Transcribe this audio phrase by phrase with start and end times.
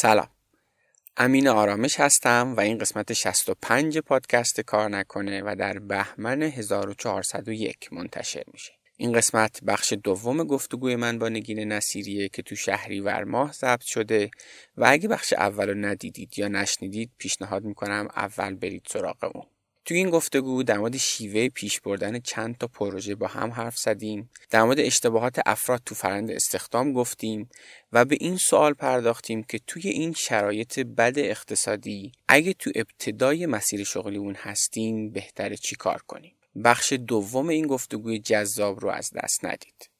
[0.00, 0.28] سلام.
[1.16, 8.44] امین آرامش هستم و این قسمت 65 پادکست کار نکنه و در بهمن 1401 منتشر
[8.52, 8.72] میشه.
[8.96, 14.30] این قسمت بخش دوم گفتگوی من با نگین نصیریه که تو شهریور ماه ضبط شده
[14.76, 19.48] و اگه بخش اول رو ندیدید یا نشنیدید پیشنهاد می‌کنم اول برید سراغ
[19.88, 24.30] تو این گفتگو در مورد شیوه پیش بردن چند تا پروژه با هم حرف زدیم.
[24.50, 27.50] در مورد اشتباهات افراد تو فرند استخدام گفتیم
[27.92, 33.84] و به این سوال پرداختیم که توی این شرایط بد اقتصادی اگه تو ابتدای مسیر
[33.84, 36.34] شغلیمون هستیم بهتره چی کار کنیم؟
[36.64, 39.90] بخش دوم این گفتگوی جذاب رو از دست ندید.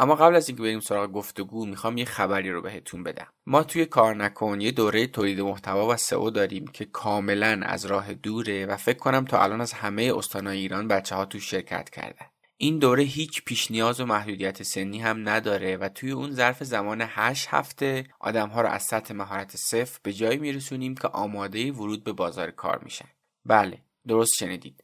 [0.00, 3.26] اما قبل از اینکه بریم سراغ گفتگو می‌خوام یه خبری رو بهتون بدم.
[3.46, 8.14] ما توی کار نکن یه دوره تولید محتوا و سئو داریم که کاملا از راه
[8.14, 12.26] دوره و فکر کنم تا الان از همه استانهای ایران بچه ها تو شرکت کردن.
[12.56, 17.04] این دوره هیچ پیش نیاز و محدودیت سنی هم نداره و توی اون ظرف زمان
[17.08, 22.04] 8 هفته آدم ها رو از سطح مهارت صفر به جایی میرسونیم که آماده ورود
[22.04, 23.08] به بازار کار میشن.
[23.44, 24.83] بله درست شنیدید.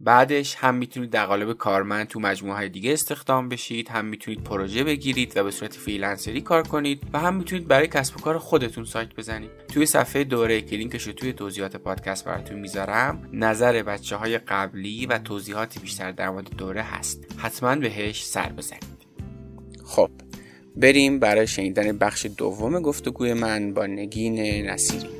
[0.00, 4.84] بعدش هم می‌تونید در قالب کارمند تو مجموعه های دیگه استخدام بشید هم می‌تونید پروژه
[4.84, 8.38] بگیرید و به صورت freelancer ی کار کنید و هم می‌تونید برای کسب و کار
[8.38, 9.50] خودتون سایت بزنید.
[9.68, 15.06] توی صفحه دوره که لینکش رو توی توضیحات پادکست براتون می‌ذارم نظر بچه های قبلی
[15.06, 17.24] و توضیحات بیشتر در مورد دوره هست.
[17.36, 19.00] حتما بهش سر بزنید.
[19.84, 20.10] خب
[20.76, 25.19] بریم برای شنیدن بخش دوم گفتگوی من با نگین نصیری.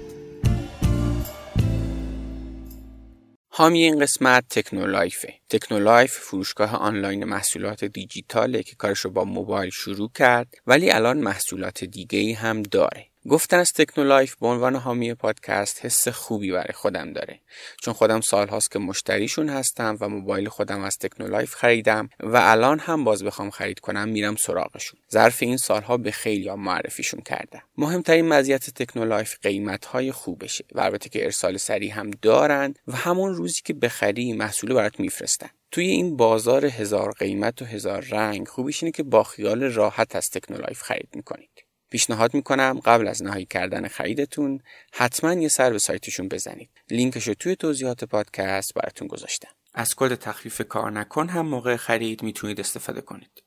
[3.60, 5.34] حامی این قسمت تکنولایفه.
[5.48, 12.18] تکنولایف فروشگاه آنلاین محصولات دیجیتاله که کارش با موبایل شروع کرد ولی الان محصولات دیگه
[12.18, 13.09] ای هم داره.
[13.28, 17.40] گفتن از تکنولایف به عنوان حامی پادکست حس خوبی برای خودم داره.
[17.82, 22.78] چون خودم سال هاست که مشتریشون هستم و موبایل خودم از تکنولایف خریدم و الان
[22.78, 25.00] هم باز بخوام خرید کنم میرم سراغشون.
[25.12, 27.62] ظرف این سالها به خیلی هم معرفیشون کردم.
[27.76, 33.34] مهمترین مزیت تکنولایف قیمت های خوبشه و البته که ارسال سریع هم دارن و همون
[33.34, 35.50] روزی که بخری محصول برات میفرستن.
[35.70, 40.30] توی این بازار هزار قیمت و هزار رنگ خوبیش اینه که با خیال راحت از
[40.30, 41.49] تکنولایف خرید می‌کنید
[41.90, 44.60] پیشنهاد می‌کنم قبل از نهایی کردن خریدتون
[44.92, 46.70] حتما یه سر به سایتشون بزنید.
[46.90, 49.50] لینکش رو توی توضیحات پادکست براتون گذاشتم.
[49.74, 53.39] از کد تخفیف کار نکن هم موقع خرید می‌تونید استفاده کنید.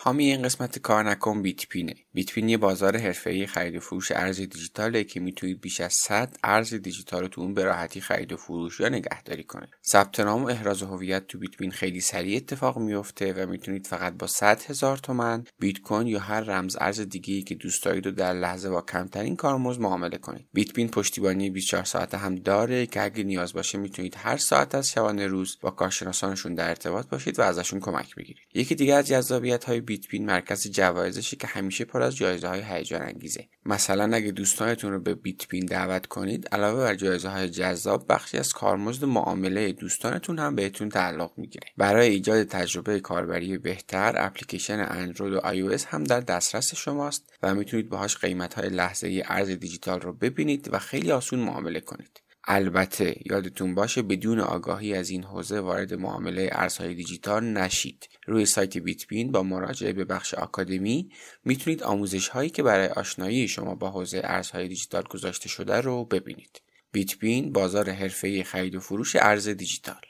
[0.00, 4.12] حامی این قسمت کار نکن بیت پینه بیت پین یه بازار حرفه‌ای خرید و فروش
[4.12, 8.32] ارز دیجیتاله که می‌تونید بیش از 100 ارز دیجیتال رو تو اون به راحتی خرید
[8.32, 12.36] و فروش یا نگهداری کنید ثبت نام و احراز هویت تو بیت پین خیلی سریع
[12.36, 17.00] اتفاق میفته و می‌تونید فقط با 100 هزار تومن بیت کوین یا هر رمز ارز
[17.00, 20.48] دیگه که دوست دارید رو در لحظه با کمترین کارمزد معامله کنید.
[20.52, 24.90] بیت پین پشتیبانی 24 ساعته هم داره که اگه نیاز باشه می‌تونید هر ساعت از
[24.90, 28.42] شبانه روز با کارشناسانشون در ارتباط باشید و ازشون کمک بگیرید.
[28.54, 32.62] یکی دیگه از جذابیت های بیت پین مرکز جوایزشه که همیشه پر از جایزه های
[32.64, 37.50] هیجان انگیزه مثلا اگه دوستانتون رو به بیت پین دعوت کنید علاوه بر جایزه های
[37.50, 41.66] جذاب بخشی از کارمزد معامله دوستانتون هم بهتون تعلق می‌گیره.
[41.76, 47.88] برای ایجاد تجربه کاربری بهتر اپلیکیشن اندروید و iOS هم در دسترس شماست و می‌تونید
[47.88, 52.20] باهاش قیمت های لحظه ارز دیجیتال رو ببینید و خیلی آسون معامله کنید.
[52.50, 58.08] البته یادتون باشه بدون آگاهی از این حوزه وارد معامله ارزهای دیجیتال نشید.
[58.26, 61.10] روی سایت بیتبین با مراجعه به بخش آکادمی
[61.44, 66.62] می‌تونید آموزش هایی که برای آشنایی شما با حوزه ارزهای دیجیتال گذاشته شده رو ببینید.
[66.92, 70.00] بیتبین بازار حرفه‌ای خرید و فروش ارز دیجیتال.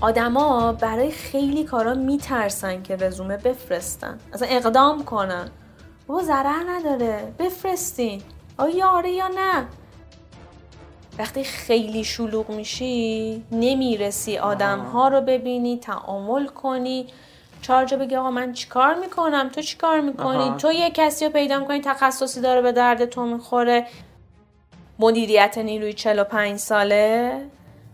[0.00, 4.18] آدما برای خیلی کارا میترسن که رزومه بفرستن.
[4.32, 5.50] اصلا اقدام کنن.
[6.06, 7.34] بابا ضرر نداره.
[7.38, 8.22] بفرستین.
[8.56, 9.68] آیا آره یا نه؟
[11.18, 17.06] وقتی خیلی شلوغ میشی نمی‌رسی آدم ها رو ببینی تعامل کنی.
[17.62, 21.80] چارجا بگی آقا من چیکار می‌کنم؟ تو چیکار می‌کنی؟ تو یه کسی رو پیدا می‌کنی
[21.80, 23.86] تخصصی داره به درد تو می‌خوره.
[24.98, 27.32] مدیریت نیروی 45 ساله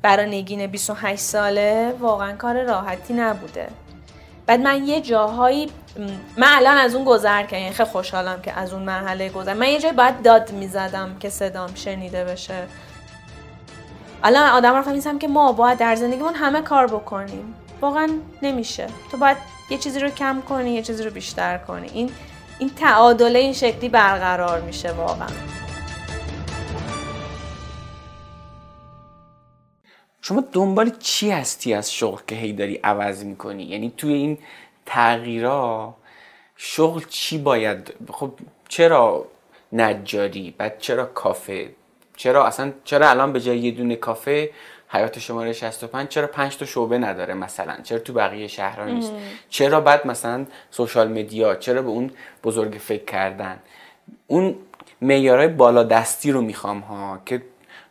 [0.02, 1.94] برای نگین 28 ساله.
[2.00, 3.68] واقعا کار راحتی نبوده.
[4.46, 5.70] بعد من یه جاهایی
[6.36, 9.54] من الان از اون گذر کردم یعنی خیلی خوشحالم که از اون مرحله گذر.
[9.54, 12.66] من یه جایی باید داد می‌زدم که صدام شنیده بشه.
[14.26, 17.54] الان آدم رو فهمیدم که ما باید در زندگیمون همه کار بکنیم.
[17.80, 18.08] واقعا
[18.42, 18.86] نمیشه.
[19.10, 19.36] تو باید
[19.70, 21.88] یه چیزی رو کم کنی یه چیزی رو بیشتر کنی.
[21.94, 22.10] این
[22.58, 25.28] این تعادله این شکلی برقرار میشه واقعا.
[30.20, 34.38] شما دنبال چی هستی از شغل که هی داری عوض می‌کنی؟ یعنی توی این
[34.86, 35.96] تغییرها
[36.56, 38.32] شغل چی باید؟ خب
[38.68, 39.26] چرا
[39.72, 41.70] نجاری؟ بعد چرا کافه؟
[42.16, 44.50] چرا اصلا چرا الان به جای یه دونه کافه
[44.88, 49.12] حیات شماره 65 چرا 5 تا شعبه نداره مثلا؟ چرا تو بقیه شهرها نیست؟
[49.48, 52.10] چرا بعد مثلا سوشال مدیا چرا به اون
[52.44, 53.58] بزرگ فکر کردن؟
[54.26, 54.54] اون
[55.00, 57.42] معیارهای بالا دستی رو می‌خوام ها که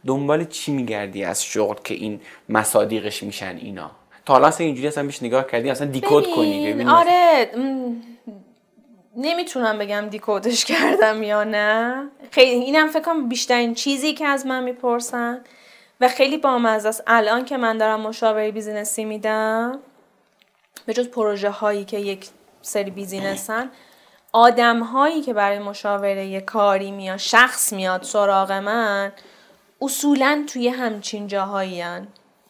[0.08, 3.92] دنبال چی میگردی از شغل که این مصادیقش میشن اینا؟
[4.26, 7.50] تا حالا اصلا اینجوری اصلا بیش نگاه کردی؟ اصلا دیکود کنی؟ ببین آره
[9.16, 12.08] نمی‌تونم بگم دیکودش کردم یا نه.
[12.32, 15.42] خیلی اینم فکر کنم بیشترین چیزی که از من می‌پرسن
[16.02, 17.04] و خیلی بامزه است.
[17.08, 19.80] الان که من دارم مشاوره بیزینسی میدم
[20.86, 22.30] به جز پروژه هایی که یک
[22.62, 23.70] سری بیزینسن
[24.32, 29.12] آدم هایی که برای مشاوره کاری میاد شخص میاد سراغ من
[29.82, 31.84] اصولا توی همچین جاهایی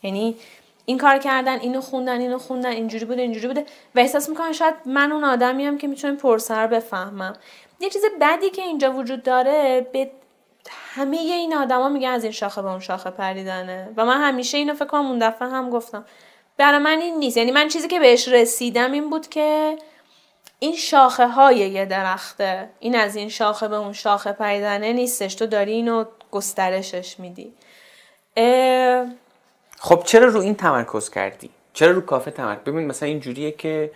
[0.03, 0.35] یعنی
[0.85, 3.65] این کار کردن اینو خوندن اینو خوندن اینجوری بوده اینجوری بوده.
[3.95, 7.33] و احساس می‌کنن شاید من اون آدمی که می‌تونم پرسر بفهمم.
[7.79, 10.11] یه چیز بدی که اینجا وجود داره به
[10.95, 13.89] همه این آدما میگن از این شاخه به اون شاخه پریدنه.
[13.97, 16.05] و من همیشه اینو فکر کنم اون دفعه هم گفتم.
[16.57, 17.37] برای من این نیست.
[17.37, 19.77] یعنی من چیزی که بهش رسیدم این بود که
[20.59, 25.35] این شاخه های یه درخته این از این شاخه به اون شاخه پریدنه نیستش.
[25.35, 27.53] تو داری اینو گسترشش میدی.
[29.85, 33.91] خب چرا رو این تمرکز کردی؟ چرا رو کافه تمرکز؟ ببین مثلا این جوریه که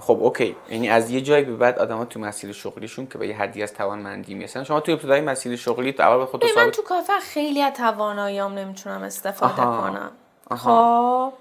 [0.00, 0.56] خب اوکی.
[0.70, 3.74] یعنی از یه جایی به بعد آدما تو مسیر شغلیشون که به یه حدی از
[3.74, 4.64] توانمندی می‌رسن.
[4.64, 8.54] شما تو ابتدای مسیر شغلی تو اول به خودت من تو کافه خیلی از تواناییام
[8.54, 10.10] نمی‌تونم استفاده کنم.
[10.56, 11.32] خب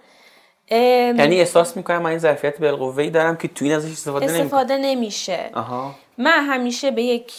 [0.72, 5.50] یعنی احساس می‌کنم من این ظرفیت بالقوه دارم که تو این ازش استفاده, استفاده نمیشه.
[5.54, 5.96] آها.
[6.18, 7.34] من همیشه به یک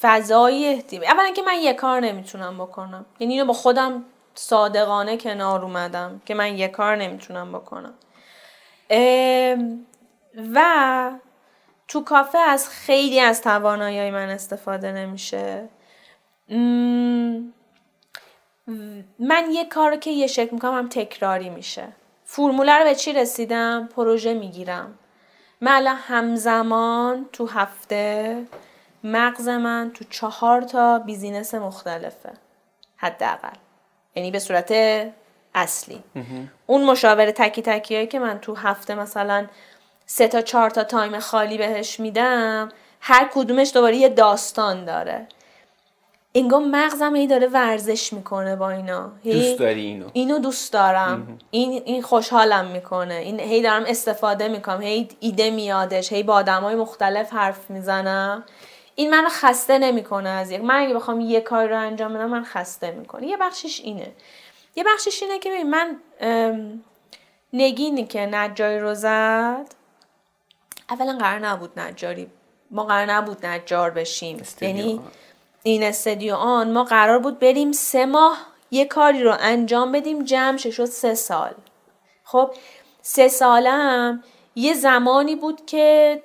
[0.00, 3.06] فضای اولا که من یه کار نمی‌تونم بکنم.
[3.20, 4.04] یعنی اینو با خودم
[4.34, 7.94] صادقانه کنار اومدم که من یه کار نمی‌تونم بکنم.
[10.54, 11.10] و
[11.88, 15.68] تو کافه از خیلی از توانایی من استفاده نمیشه.
[19.18, 21.88] من یه کار که یه شکل می‌کنم هم تکراری میشه.
[22.24, 24.98] فرموله رو به چی رسیدم؟ پروژه می‌گیرم.
[25.60, 28.44] من همزمان تو هفته
[29.04, 32.32] مغز من تو چهار تا business مختلفه.
[32.96, 33.56] حداقل.
[34.14, 34.74] یعنی به صورت
[35.54, 36.02] اصلی.
[36.66, 39.46] اون مشاوره تکی تکی هایی که من تو هفته مثلا
[40.06, 42.68] سه تا چهار تا time خالی بهش میدم
[43.00, 45.26] هر کدومش دوباره یه داستان داره.
[46.34, 49.12] انگار مغزم هی داره ورزش می‌کنه با اینا.
[49.24, 51.38] دوست داری اینو؟ اینو دوست دارم.
[51.50, 53.14] این این خوشحالم می‌کنه.
[53.14, 54.80] این هی دارم استفاده می‌کنم.
[54.80, 56.12] هی ایده میادش.
[56.12, 58.44] هی با آدمای مختلف حرف می‌زنم.
[58.94, 62.44] این منو خسته نمی‌کنه از یک من اگه بخوام یه کار رو انجام بدم من
[62.44, 63.26] خسته می‌کنه.
[63.26, 64.12] یه بخشش اینه.
[64.76, 65.96] یه بخشش اینه که من
[67.52, 69.66] نگینی که نجاری رو زد.
[70.90, 72.26] اولا قرار نبود نجاری
[72.70, 74.42] ما قرار نبود نجار بشیم.
[74.60, 75.00] یعنی
[75.62, 76.72] این استدیو آن.
[76.72, 78.38] ما قرار بود بریم سه ماه
[78.70, 81.54] یه کاری رو انجام بدیم جمع شد سه سال.
[82.24, 82.50] خب
[83.02, 84.24] سه سالم
[84.54, 86.22] یه زمانی بود که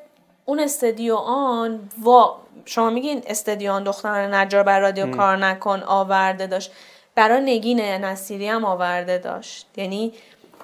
[0.49, 2.25] اون استدیو آن و
[2.65, 6.72] شما میگین استدیو آن دختران نجار بر رادیو کار نکن آورده داشت.
[7.15, 9.67] برای نگین نصیری هم آورده داشت.
[9.75, 10.13] یعنی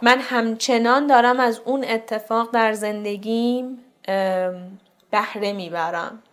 [0.01, 3.79] من همچنان دارم از اون اتفاق در زندگیم
[5.11, 6.23] بهره می‌برم.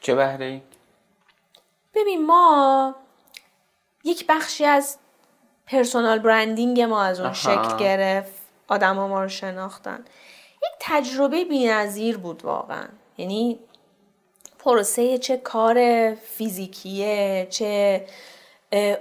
[0.00, 0.60] چه بهره ای؟
[1.94, 2.94] ببین ما
[4.04, 4.98] یک بخشی از
[5.66, 8.32] پرسونال برندینگ ما از اون شکل گرفت
[8.68, 10.04] آدم ها ما رو شناختن.
[10.62, 12.84] یک تجربه بینظیر بود واقعا.
[13.18, 13.58] یعنی
[14.58, 18.06] پروسه چه کار فیزیکیه چه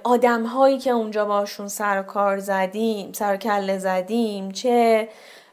[0.04, 5.10] آدم هایی که اونجا باشون سر کار زدیم سر کله زدیم چه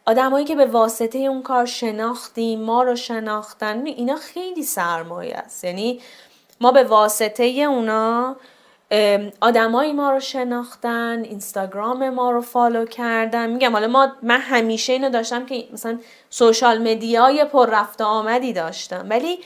[0.06, 5.64] آدمایی که به واسطه اون کار شناختیم ما رو شناختن اینا خیلی سرمایه است.
[5.64, 6.00] یعنی
[6.60, 8.36] ما به واسطه اونا
[9.40, 13.50] آدمایی ما رو شناختن اینستاگرام ما رو follow کردن.
[13.50, 15.98] میگم حالا ما من همیشه اینو داشتم که مثلا
[16.30, 19.06] social media ی پر رفت آمدی داشتم.
[19.10, 19.38] ولی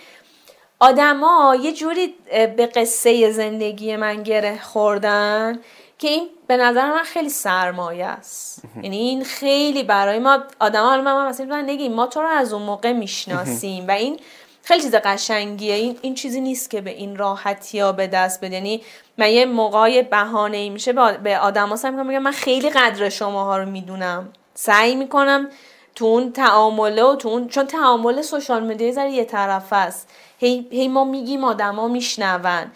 [0.80, 2.14] آدما یه جوری
[2.56, 5.59] به قصه زندگی من گره خوردن
[5.99, 8.62] که این به نظر من خیلی سرمایه است.
[8.82, 12.62] یعنی این خیلی برای ما آدم ها من مثلا نگین ما تو رو از اون
[12.62, 14.20] موقع می‌شناسیم و این
[14.62, 15.75] خیلی چیز قشنگیه.
[15.75, 18.54] این این چیزی نیست که به این راحتی ها به دست بده.
[18.54, 18.82] یعنی
[19.20, 23.58] من یه موقعی بهانه ای میشه به آدم ها میگم من خیلی قدر شما ها
[23.58, 24.32] رو می‌دونم.
[24.54, 25.48] سعی می‌کنم
[25.94, 30.08] تو اون تعامله و تو اون چون تعامل سوشال مدیا ذره یه طرف است.
[30.38, 32.70] هی, هی ما میگیم آدما میشنون.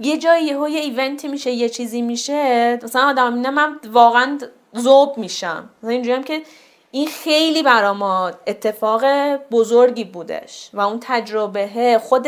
[0.00, 4.38] یه جایی یه ایونتی میشه یه چیزی میشه مثلا آدم من واقعا
[4.72, 5.70] زوب میشم.
[5.78, 6.42] مثلا اینجوری هم که
[6.90, 9.04] این خیلی برا ما اتفاق
[9.36, 12.26] بزرگی بودش و اون تجربه خود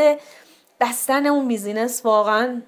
[0.80, 2.62] بستن اون بیزینس واقعا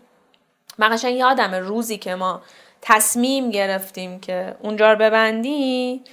[0.78, 2.42] من قشنگ یادم روزی که ما
[2.82, 6.04] تصمیم گرفتیم که اونجا رو ببندیم.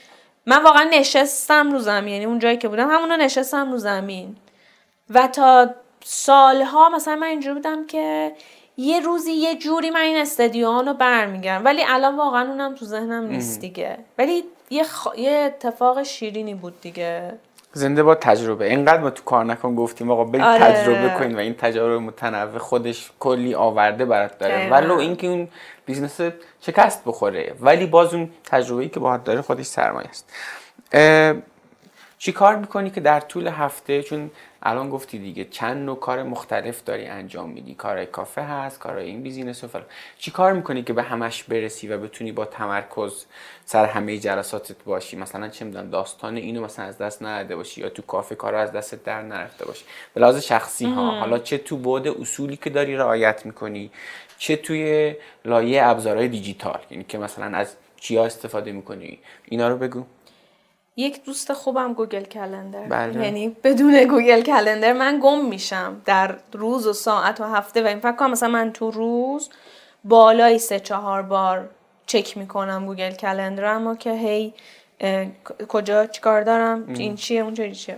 [0.45, 4.35] من واقعا نشستم رو زمین یعنی اون جایی که بودم همونو نشستم رو زمین.
[5.09, 5.69] و تا
[6.03, 8.31] سالها مثلا من اینجوری بودم که
[8.77, 11.65] یه روزی یه جوری من این استادیوم رو برمیگردم.
[11.65, 13.97] ولی الان واقعا اونم تو ذهنم نیست دیگه.
[14.17, 14.85] ولی یه,
[15.17, 17.33] یه اتفاق شیرینی بود دیگه.
[17.73, 18.65] زنده باد تجربه.
[18.65, 20.59] اینقدر ما تو کار نکن گفتیم آقا برید آره.
[20.59, 24.69] تجربه کنید و این تجربه متنوع خودش کلی آورده برات داره.
[24.69, 25.47] ولو اینکه اون
[25.85, 26.21] business
[26.61, 30.33] شکست بخوره ولی باز اون تجربه‌ای که باهات داره خودش سرمایه است.
[32.17, 34.31] چی کار می‌کنی که در طول هفته؟ چون
[34.63, 39.21] الان گفتی دیگه چند نوع کار مختلف داری انجام میدی؟ کارهای کافه هست کارهای این
[39.21, 39.85] business و فلان.
[40.17, 43.25] چی کار می‌کنی که به همش برسی و بتونی با تمرکز
[43.65, 47.89] سر همه جلساتت باشی؟ مثلا چه می‌دونم داستان اینو مثلا از دست نداده باشی یا
[47.89, 51.77] تو کافه کارو از دست در نرفته باشی؟ به لحاظ شخصی ها حالا چه تو
[51.77, 53.91] بود اصولی که داری رعایت می‌کنی؟
[54.37, 55.15] چه توی
[55.45, 60.05] لایه ابزارهای دیجیتال؟ یعنی که مثلا از چیا استفاده می‌کنی؟ اینا رو بگو.
[60.95, 62.83] یک دوست خوبم Google Calendar.
[62.83, 63.23] بله.
[63.23, 67.99] یعنی بدون Google Calendar من گم میشم در روز و ساعت و هفته و این
[67.99, 69.49] فکر کنم مثلا من تو روز
[70.03, 71.69] بالای سه چهار بار
[72.05, 74.53] چک می‌کنم Google Calendar اما که هی
[75.67, 77.97] کجا چیکار دارم؟ این چیه؟ اون چیه؟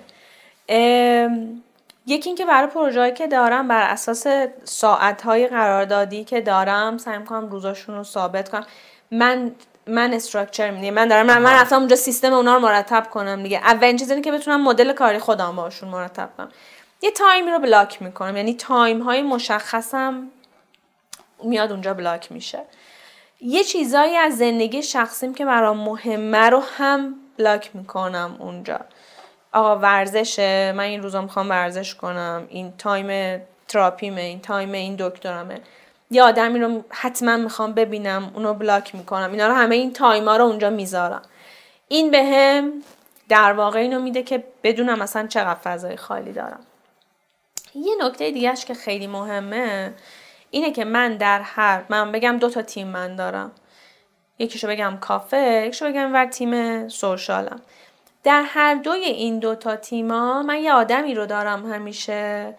[2.05, 4.27] یکی اینکه برای پروژه‌ای که دارم بر اساس
[4.63, 8.65] ساعت‌های قراردادی که دارم سعی می‌کنم روزاشون رو ثابت کنم.
[9.11, 9.51] من
[9.87, 13.57] من structure میدیم من دارم من, من رفتم اونجا سیستم اونا رو مرتب کنم دیگه.
[13.57, 16.49] اولین چیز که بتونم مدل کاری خودم باشون مرتب کنم.
[17.01, 18.37] یه تایمی رو block می‌کنم.
[18.37, 20.27] یعنی تایم های مشخصم
[21.43, 22.61] میاد اونجا block میشه.
[23.41, 28.79] یه چیزایی از زندگی شخصیم که برام مهمه رو هم block می‌کنم اونجا.
[29.53, 30.73] آقا ورزشه.
[30.75, 32.45] من این روزا می‌خوام ورزش کنم.
[32.49, 34.21] این تایم تراپیمه.
[34.21, 35.61] این تایم این دکترمه.
[36.13, 39.31] یه آدمی رو حتما می‌خوام ببینم اونو block می‌کنم.
[39.31, 41.21] اینا رو همه این تایما رو اونجا می‌ذارم.
[41.87, 42.73] این به هم
[43.29, 46.59] در واقع اینو میده که بدونم مثلا چقدر فضای خالی دارم.
[47.75, 49.93] یه نکته دیگهش که خیلی مهمه
[50.51, 53.51] اینه که من در هر من بگم دو تا تیم من دارم.
[54.39, 57.61] یکیشو بگم کافه یکیشو بگم ور تیم سوشالم.
[58.23, 62.55] در هر دوی این دو تا تیما من یه آدمی رو دارم همیشه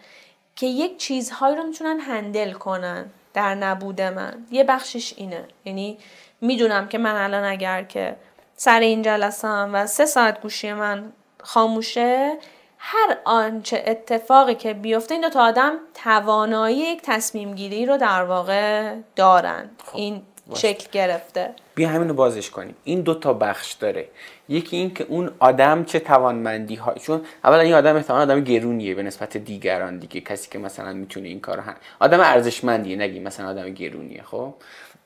[0.57, 3.07] که یک چیزهایی رو می‌تونن هندل کنن.
[3.35, 4.47] در نبود من.
[4.51, 5.45] یه بخشش اینه.
[5.65, 5.99] یعنی
[6.41, 8.17] می‌دونم که من الان اگر که
[8.57, 11.13] سر این جلسم و سه ساعت گوشی من
[11.43, 12.39] خاموشه
[12.79, 15.73] هر آنچه اتفاقی که بیفته این دو تا آدم
[16.05, 19.71] توانایی یک تصمیم گیری رو در واقع دارن.
[19.85, 19.97] خب.
[19.97, 20.23] این
[20.55, 21.51] شکل گرفته.
[21.75, 22.75] بیا همین رو بازش کنیم.
[22.85, 24.09] این دو تا بخش داره.
[24.49, 28.95] یکی این که اون آدم چه توانمندی های چون اولا این آدم احتمال آدم گرونیه
[28.95, 30.21] به نسبت دیگران دیگه.
[30.21, 34.55] کسی که مثلا می‌تونه این کار هم آدم ارزشمندیه نگی مثلا آدم گرونیه خب؟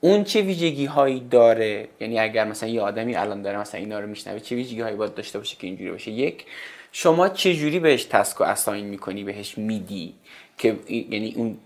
[0.01, 4.07] اون چه ویژگی هایی داره؟ یعنی اگر مثلا یه آدمی الان داره مثلا اینا رو
[4.07, 6.45] میشنوه چه ویژگی هایی باید داشته باشه که اینجوری باشه؟ یک
[6.93, 10.15] شما چه جوری بهش task و assign می‌کنی بهش میدی؟
[10.59, 11.59] که یعنی اون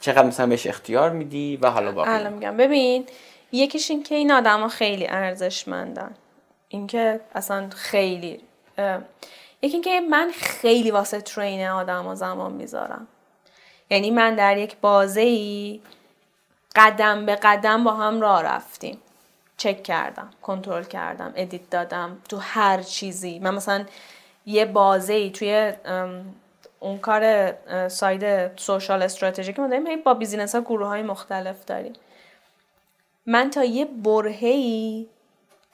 [0.00, 2.56] چقدر مثلا بهش اختیار میدی و حالا باقی الان میگم.
[2.56, 3.06] ببین
[3.52, 6.14] یکیش این که این آدما خیلی ارزشمندن.
[6.68, 8.40] اینکه اصلا خیلی
[9.62, 13.06] یکی اینکه من خیلی واسه train آدم و زمان می‌ذارم.
[13.90, 15.80] یعنی من در یک بازه ای
[16.76, 18.98] قدم به قدم با هم راه رفتیم.
[19.56, 23.38] چک کردم کنترل کردم edit دادم تو هر چیزی.
[23.38, 23.84] من مثلا
[24.46, 25.72] یه بازه ای توی
[26.80, 27.52] اون کار
[27.88, 31.92] side social strategy که ما داریم با business ها گروه های مختلف داریم.
[33.26, 35.08] من تا یه برهه‌ای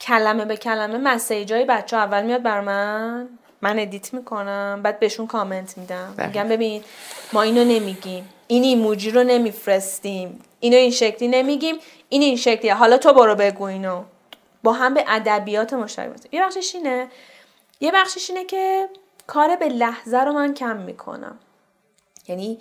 [0.01, 3.29] کلمه به کلمه message های بچه ها اول میاد بر من
[3.61, 6.13] من edit می‌کنم بعد بهشون کامنت میدم.
[6.17, 6.27] بله.
[6.27, 6.83] میگم ببین
[7.33, 8.29] ما اینو نمیگیم.
[8.47, 10.41] این emoji رو نمیفرستیم.
[10.59, 11.75] اینو این شکلی نمیگیم.
[12.09, 12.73] این این شکلیه.
[12.73, 14.03] حالا تو برو بگو اینو.
[14.63, 17.07] با هم یه ادبیات مشترک یه بخشش اینه.
[17.79, 18.89] یه بخشش اینه که
[19.27, 21.39] کار به لحظه رو من کم می‌کنم.
[22.27, 22.59] یعنی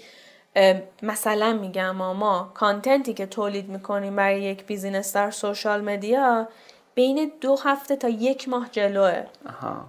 [1.02, 6.48] مثلا میگم ما content ی که تولید می‌کنیم برای یک business در social media
[6.94, 9.22] بین دو هفته تا یک ماه جلوئه.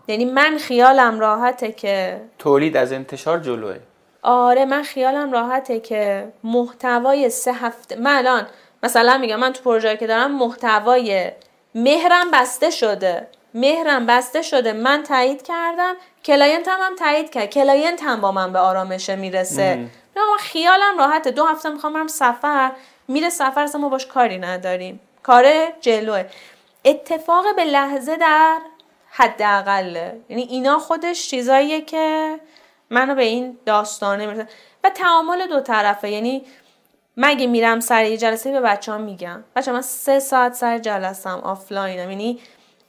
[0.07, 3.77] یعنی من خیالم راحته که تولید از انتشار جلوئه.
[4.21, 8.47] آره من خیالم راحته که محتوای سه هفته من الان
[8.83, 11.31] مثلا میگم من تو پروژه که دارم محتوای
[11.75, 13.27] مهرم بسته شده.
[13.53, 14.73] مهرم بسته شده.
[14.73, 15.95] من تایید کردم
[16.27, 17.49] client هم, هم تایید کرد.
[17.49, 19.75] client هم با من به آرامشه می‌رسه.
[20.15, 21.31] نه خیالم راحته.
[21.31, 22.71] دو هفته می‌خوام برم سفر.
[23.07, 24.99] میره سفر اصلا ما باش کاری نداریم.
[25.23, 25.45] کار
[25.81, 26.25] جلوئه.
[26.85, 28.57] اتفاق به لحظه در
[29.09, 30.21] حداقله.
[30.29, 32.35] یعنی اینا خودش چیزاییه که
[32.89, 34.47] منو به این داستانه می‌رسه.
[34.83, 36.09] و تعامل دو طرفه.
[36.09, 36.45] یعنی
[37.17, 41.39] مگه میرم سر یه جلسه به بچه ها میگم؟ بچه من سه ساعت سر جلسم
[41.43, 42.09] آفلاینم.
[42.09, 42.39] یعنی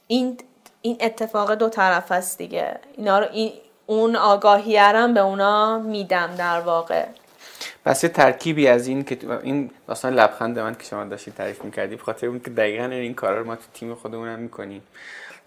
[0.07, 0.37] این
[0.81, 2.79] این اتفاق دو طرف است دیگه.
[2.97, 3.51] اینا رو این
[3.85, 7.05] اون آگاهیرم به اونا میدم در واقع.
[7.85, 11.95] پس یه ترکیبی از این که این داستان لبخند من که شما داشتید تعریف می‌کردی
[11.95, 14.83] بخاطر اون که دقیقا این کارا رو ما تو تیم خودمون هم می‌کنیم.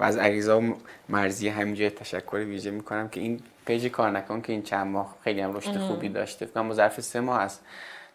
[0.01, 0.77] و از عریضا و
[1.09, 5.41] مرزی همینجا تشکر ویژه می‌کنم که این page کار نکن که این چند ماه خیلی
[5.41, 6.47] هم رشد خوبی داشته.
[6.47, 7.59] فکر ظرف سه ماه از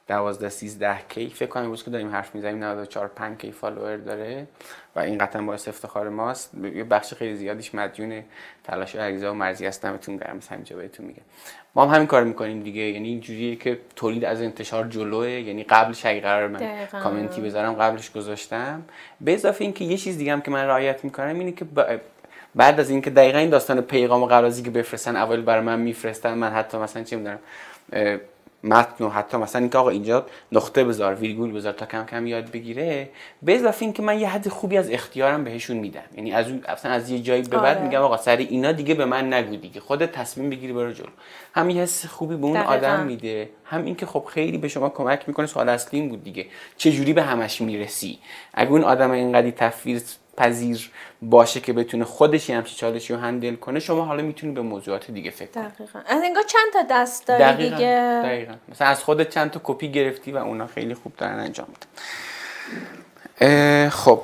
[0.07, 4.47] 12 13 K؟ فکر کنم امروز که داریم حرف می‌زنیم 94 5 K follower داره.
[4.95, 6.51] و این قطعا باعث افتخار ماست.
[6.75, 8.23] یه بخش خیلی زیادیش مدیون
[8.63, 11.21] تلاش عریضا و مرزی هستم بهتون گرم همینجا بهتون میگم.
[11.75, 12.81] ما هم همین کار می‌کنیم دیگه.
[12.81, 15.29] یعنی اینجوریه که تولید از انتشار جلوئه.
[15.29, 16.99] یعنی قبلش اگه قرار من دقیقا.
[16.99, 18.83] کامنتی بذارم قبلش گذاشتم.
[19.21, 21.65] به اضافه اینکه یه چیز دیگه هم که من رعایت می‌کنم اینه که
[22.55, 26.33] بعد از اینکه دقیقا این داستان پیغام و قرازی که بفرستن اول برای من میفرستن
[26.33, 27.39] من حتی مثلا چه می‌دونم
[28.63, 32.51] متن و حتی مثلا اینکه آقا اینجا نقطه بذار ویرگول بذار تا کم کم یاد
[32.51, 33.09] بگیره
[33.43, 36.01] به اضافه اینکه من یه حد خوبی از اختیارم بهشون میدم.
[36.15, 37.85] یعنی از اون اصلا از یه جایی به بعد آره.
[37.85, 39.79] میگم آقا سری اینا دیگه به من نگو دیگه.
[39.79, 41.07] خودت تصمیم بگیری برو جلو.
[41.53, 43.49] هم یه حس خوبی به اون آدم میده.
[43.65, 46.45] هم اینکه خب خیلی به شما کمک می‌کنه سوال اصلی این بود دیگه.
[46.77, 48.19] چه جوری به همش می‌رسی؟
[48.53, 50.91] اگه اون آدم اینقدی تفویض پذیر
[51.21, 55.31] باشه که بتونه خودش همچی چالشی رو handle کنه شما حالا می‌تونی به موضوعات دیگه
[55.31, 55.63] فکر کنی.
[55.63, 55.99] دقیقا.
[56.07, 57.75] از انگار چند تا دست داری دقیقا.
[57.75, 58.21] دیگه.
[58.23, 58.53] دقیقا.
[58.69, 61.87] مثلا از خودت چند تا کپی گرفتی و اونا خیلی خوب دارن انجام میدن.
[63.89, 64.21] خب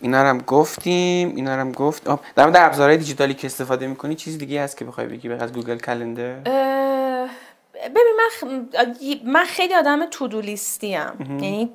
[0.00, 2.04] اینا هم گفتیم اینا هم گفت
[2.36, 5.78] در مورد ابزارهای دیجیتالی که استفاده می‌کنی چیز دیگه هست که بخوای بگی از Google
[5.78, 6.34] Calendar؟
[7.74, 8.58] ببین من,
[9.24, 11.16] من خیلی آدم تودو لیستی ام.
[11.20, 11.70] یعنی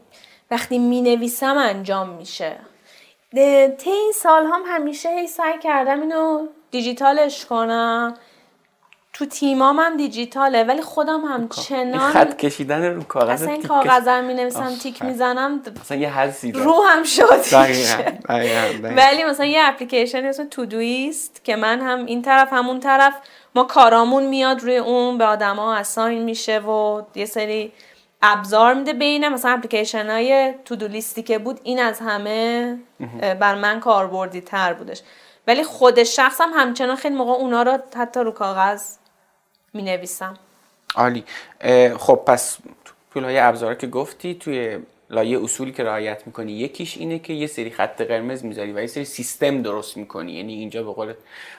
[0.51, 2.55] وقتی می نویسم انجام میشه.
[3.33, 8.13] طی این سال هم همیشه هی سعی کردم اینو دیجیتالش کنم.
[9.13, 14.33] تو تیمام هم دیجیتاله ولی خودم همچنان خط کشیدن رو کاغذ اصلا این کاغذم می
[14.33, 17.41] نویسم تیک می‌زنم مثلا یه حسی رو هم شد
[18.83, 23.13] ولی مثلا یه اپلیکیشن اسم تودویست که من هم این طرف همون طرف
[23.55, 27.71] ما کارامون میاد روی اون به آدما اساین میشه و یه سری
[28.21, 32.77] ابزار میده بین مثلا اپلیکیشن های تودو لیستی که بود این از همه
[33.39, 35.01] بر من کاربردی تر بودش.
[35.47, 38.97] ولی خود شخصم همچنان خیلی موقع اونا رو حتی رو کاغذ
[39.73, 40.33] می نویسم
[40.95, 41.23] عالی
[41.97, 42.57] خب پس
[43.11, 46.51] تو های ابزار که گفتی توی لایه اصولی که رعایت می‌کنی.
[46.51, 50.31] یکیش اینه که یه سری خط قرمز می‌ذاری و یه سری سیستم درست می‌کنی.
[50.31, 51.13] یعنی اینجا به قول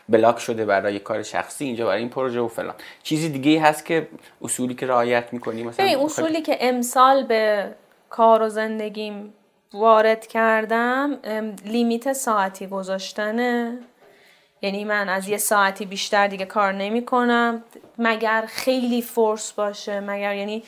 [0.09, 2.75] بلاک شده برای کار شخصی اینجا برای این پروژه و فلان.
[3.03, 4.09] چیزی دیگه هست که
[4.43, 7.71] اصولی که رعایت می‌کنی؟ مثلا اصولی که امسال به
[8.11, 9.35] کار و زندگیم
[9.73, 11.19] وارد کردم
[11.65, 13.79] لیمیت ساعتی گذاشتنه.
[14.63, 17.65] یعنی من از یه ساعتی بیشتر دیگه کار نمی کنم
[17.99, 20.63] مگر خیلی فورس باشه مگر یعنی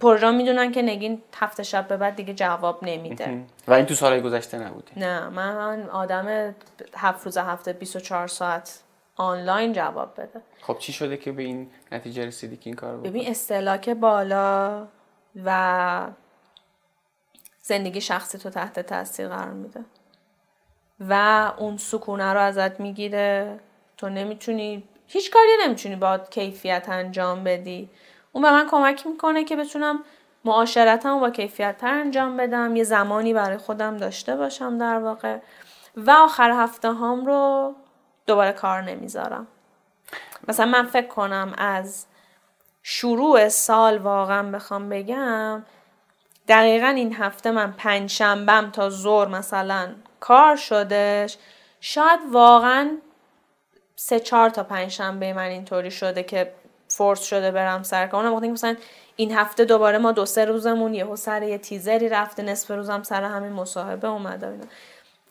[0.00, 3.44] پروژه می‌دونن که نگین هفته شب به بعد دیگه جواب نمیده.
[3.68, 4.98] و این تو سالهای گذشته نبوده.
[4.98, 6.54] نه من آدم
[6.96, 8.80] هفت روز هفته 24 ساعت
[9.16, 10.40] آنلاین جواب بده.
[10.62, 14.86] خب چی شده که به این نتیجه رسیدی که این کار ببین استلاک بالا
[15.44, 16.06] و
[17.62, 19.80] زندگی شخصی تو تحت تاثیر قرار میده.
[21.00, 23.60] و اون سکونه رو ازت می‌گیره.
[23.96, 27.90] تو نمی‌تونی هیچ کاری نمی‌تونی با کیفیت انجام بدی.
[28.32, 30.04] اون به من کمک می‌کنه که بتونم
[30.44, 35.38] معاشرتم با کیفیت تر انجام بدم یه زمانی برای خودم داشته باشم در واقع
[35.96, 37.74] و آخر هفته هام رو
[38.26, 39.46] دوباره کار نمی‌ذارم.
[40.48, 42.06] مثلا من فکر کنم از
[42.82, 45.62] شروع سال واقعا بخوام بگم
[46.48, 51.38] دقیقا این هفته من پنج شنبم تا زور مثلا کار شدش
[51.80, 52.98] شاید واقعا
[53.96, 56.52] سه چهار تا پنج شنبه من اینطوری شده که
[56.96, 58.26] force شده برم سر کار.
[58.26, 58.76] اونم مثلا
[59.16, 63.22] این هفته دوباره ما دو سه روزمون یهو سر یه تیزری رفته نصف روزم سر
[63.24, 64.64] همین مصاحبه اومده اینا.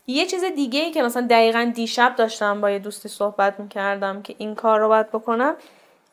[0.07, 4.35] یه چیز دیگه ای که مثلا دقیقا دیشب داشتم با یه دوستی صحبت می‌کردم که
[4.37, 5.55] این کار رو باید بکنم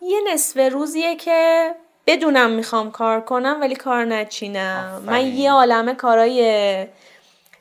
[0.03, 1.71] یه نصف روزیه که
[2.07, 5.03] بدونم می‌خوام کار کنم ولی کار نچینم.
[5.07, 6.87] من یه عالمه کارای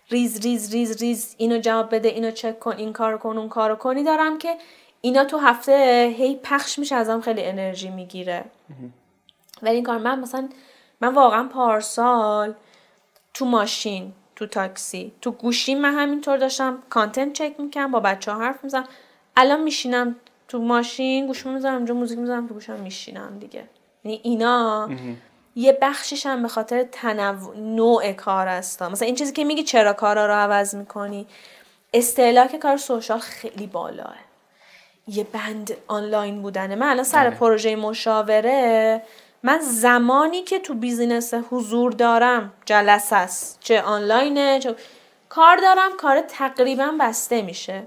[0.10, 3.76] ریز ریز ریز ریز اینو جواب بده اینو چک کن این کار کن اون کارو
[3.76, 4.56] کنی دارم که
[5.02, 8.46] اینا تو هفته هی پخش میشه ازم خیلی انرژی می‌گیره.
[9.62, 10.50] ولی این کار من مثلا
[11.02, 12.54] من واقعا پارسال
[13.34, 18.40] تو ماشین تو تاکسی تو گوشی من همینطور داشتم کانتنت چک می‌کنم با بچه ها
[18.40, 18.88] حرف می‌زنم
[19.36, 20.16] الان میشینم
[20.48, 23.64] تو ماشین گوشم می‌ذارم اونجا موزیک می‌ذارم تو گوشم میشینم دیگه.
[24.04, 24.90] یعنی اینا
[25.56, 29.94] یه بخشش هم به خاطر تنوع نوع کار هست مثلا این چیزی که میگی چرا
[29.94, 31.28] کارا رو عوض می‌کنی؟
[31.94, 34.16] استهلاک کار social خیلی بالاست
[35.08, 36.76] یه بند آنلاین بودنه.
[36.76, 37.40] من الان سر بله.
[37.40, 39.02] پروژه مشاوره
[39.44, 43.58] من زمانی که تو business حضور دارم جلسه است.
[43.60, 44.76] چه آنلاینه چه
[45.30, 47.84] کار دارم کار تقریبا بسته میشه.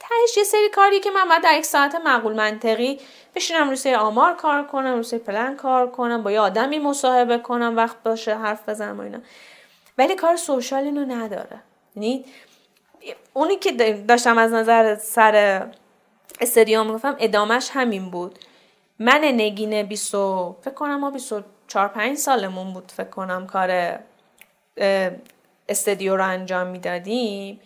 [0.00, 3.00] تهش یه سری کاری که من باید در یک ساعت معقول منطقی
[3.34, 7.38] بشینم روی سری آمار کار کنم روی سری پلن کار کنم با یه آدمی مصاحبه
[7.38, 9.18] کنم وقت باشه حرف بزنم و اینا.
[9.98, 11.60] ولی کار سوشال اینو نداره.
[11.96, 12.24] یعنی
[13.32, 13.72] اونی که
[14.08, 15.66] داشتم از نظر سر
[16.42, 18.38] استادیوم می‌گفتم ادامش همین بود.
[18.98, 20.10] من نگینه 20
[20.60, 23.98] فکر کنم ما 24 5 سالمون بود فکر کنم کار
[25.68, 27.60] استدیو رو انجام می‌دادیم.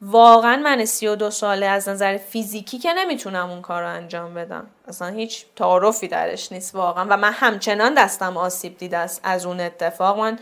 [0.00, 4.34] واقعا من سی و دو ساله از نظر فیزیکی که نمی‌تونم اون کار رو انجام
[4.34, 4.66] بدم.
[4.88, 7.06] اصلا هیچ تعارفی درش نیست واقعا.
[7.10, 10.18] و من همچنان دستم آسیب دیده است از اون اتفاق.
[10.18, 10.38] من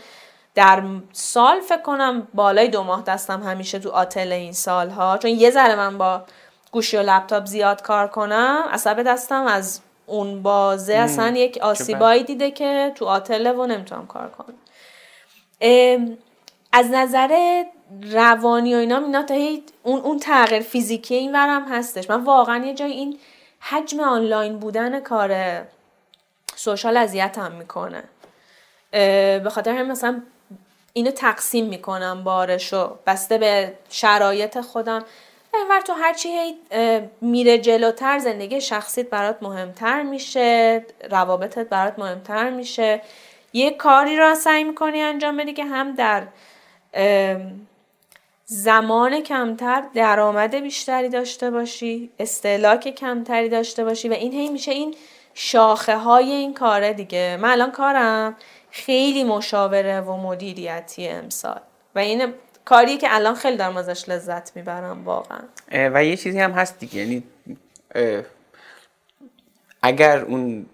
[0.55, 5.17] در سال فکر کنم بالای دو ماه دستم همیشه تو آتل این سالها.
[5.17, 6.21] چون یه ذره من با
[6.75, 12.51] گوشی و لپتاپ زیاد کار کنم عصب دستم از اون بازه اصلا یک آسیبایی دیده
[12.51, 14.57] که تو آتله و نمی‌تونم کار کنم.
[16.71, 17.63] از نظر
[18.11, 19.35] روانی و اینا اینا تا
[19.83, 22.09] اون اون تغییر فیزیکی این ورم هستش.
[22.09, 23.19] من واقعا یه جای این
[23.59, 25.61] حجم آنلاین بودن کار
[26.55, 28.03] سوشال اذیتم می‌کنه.
[28.91, 30.21] به خاطر همین مثلا
[30.93, 32.95] اینو تقسیم می‌کنم بارشو.
[33.07, 35.03] بسته به شرایط خودم.
[35.59, 36.55] اینور تو هرچی
[37.21, 43.01] میره جلوتر زندگی شخصیت برات مهمتر میشه روابطت برات مهمتر میشه.
[43.53, 46.27] یه کاری را سعی می‌کنی انجام بدی که هم در
[48.45, 54.95] زمان کمتر درآمد بیشتری داشته باشی استهلاک کمتری داشته باشی و این هی میشه این
[55.33, 57.37] شاخه های این کاره دیگه.
[57.41, 58.35] من الان کارم
[58.71, 61.61] خیلی مشاوره و مدیریتی امسال.
[61.95, 62.33] و این
[62.65, 65.39] کاری که الان خیلی دارم ازش لذت می‌برم واقعا.
[65.71, 67.23] و یه چیزی هم هست دیگه یعنی
[69.81, 70.65] اگر اون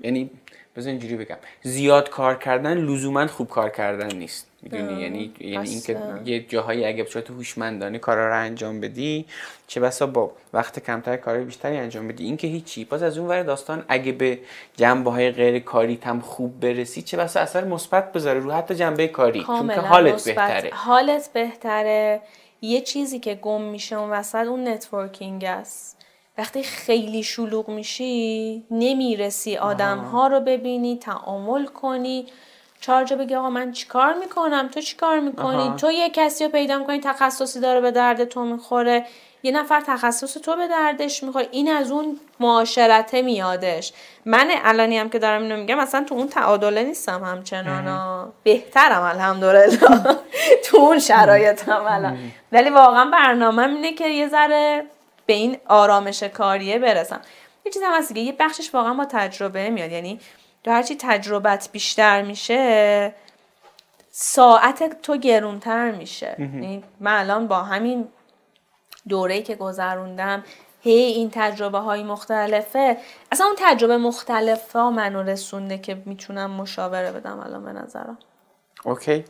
[0.00, 0.30] یعنی
[0.76, 4.46] بذار اینجوری بگم زیاد کار کردن لزوما خوب کار کردن نیست.
[4.62, 9.26] می‌دونی؟ یعنی یعنی اینکه یه جاهایی اگه بصورت هوشمندانه کارا رو انجام بدی
[9.66, 12.24] چه بسا با وقت کمتر کار بیشتری انجام بدی.
[12.24, 12.84] اینکه هیچی.
[12.84, 14.38] باز از اون ور داستان اگه به
[14.76, 19.08] جنبه های غیر کاری هم خوب برسی چه بسا اثر مثبت بذاره رو حتی جنبه
[19.08, 20.70] کاری چون که حالت بهتره.
[20.72, 22.20] حالت بهتره.
[22.62, 25.98] یه چیزی که گم میشه اون وسط اون networking است.
[26.38, 32.26] وقتی خیلی شلوغ میشی نمی‌رسی آدم ها رو ببینی تعامل کنی.
[32.82, 36.78] چهار جا بگی آقا من چیکار می‌کنم؟ تو چیکار می‌کنی؟ تو یه کسی رو پیدا
[36.78, 39.06] می‌کنی تخصصی داره به درد تو می‌خوره.
[39.42, 41.48] یه نفر تخصص تو به دردش می‌خوره.
[41.50, 43.92] این از اون معاشرته میادش.
[44.24, 48.32] من الانی هم که دارم اینو میگم مثلا تو اون تعادله نیستم همچنان.
[48.42, 49.78] بهترم الحمدلله.
[50.64, 52.18] تو اون شرایطم الان.
[52.52, 54.84] ولی واقعا برنامه اینه که یه ذره
[55.26, 57.20] به این آرامش کاریه برسم.
[57.66, 59.92] یه چیز هم هست یه بخشش واقعا با تجربه میاد.
[59.92, 60.20] یعنی
[60.64, 63.14] تو هرچی تجربت بیشتر میشه
[64.10, 66.36] ساعت تو گرونتر میشه.
[66.38, 68.08] یعنی من الان با همین
[69.08, 70.44] دوره که گذروندم
[70.80, 72.96] هی این تجربه های مختلفه.
[73.32, 78.18] اصلا اون تجربه مختلفه ها منو رسونده که می‌تونم مشاوره بدم الان به نظرم.
[78.84, 79.24] اوکی.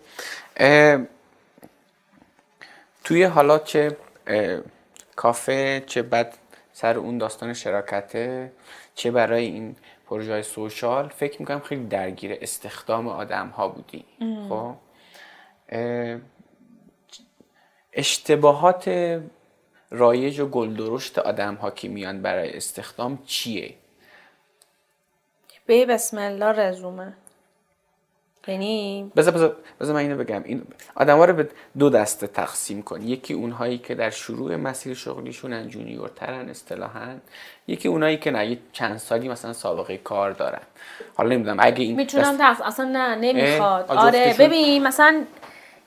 [3.04, 3.96] توی حالا چه
[5.16, 6.34] کافه چه بعد
[6.72, 8.52] سر اون داستان شراکته
[8.94, 9.76] چه برای این
[10.12, 14.04] پروژه های سوشال فکر می‌کنم خیلی درگیر استخدام آدم ها بودی
[14.48, 14.74] خب؟
[17.92, 18.88] اشتباهات
[19.90, 23.74] رایج و گلدرشت آدم ها که میان برای استخدام چیه؟
[25.66, 27.16] به بسم الله رزومه.
[28.48, 30.42] یعنی بذار بذار بذار من اینو بگم.
[30.44, 30.62] این
[30.94, 33.02] آدما رو به دو دسته تقسیم کن.
[33.02, 37.14] یکی اونهایی که در شروع مسیر شغلیشون junior ترن اصطلاحا.
[37.66, 40.62] یکی اونایی که نه چند سالی مثلا سابقه کار دارن.
[41.14, 42.60] حالا نمی‌دونم اگه این می‌تونم دست...
[42.60, 43.90] اصلا نه نمی‌خواد.
[43.90, 45.22] آره ببین مثلا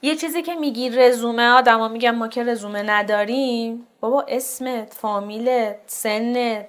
[0.01, 3.87] یه چیزی که میگی رزومه آدما میگن ما که رزومه نداریم.
[3.99, 6.65] بابا اسمت فامیلت سنت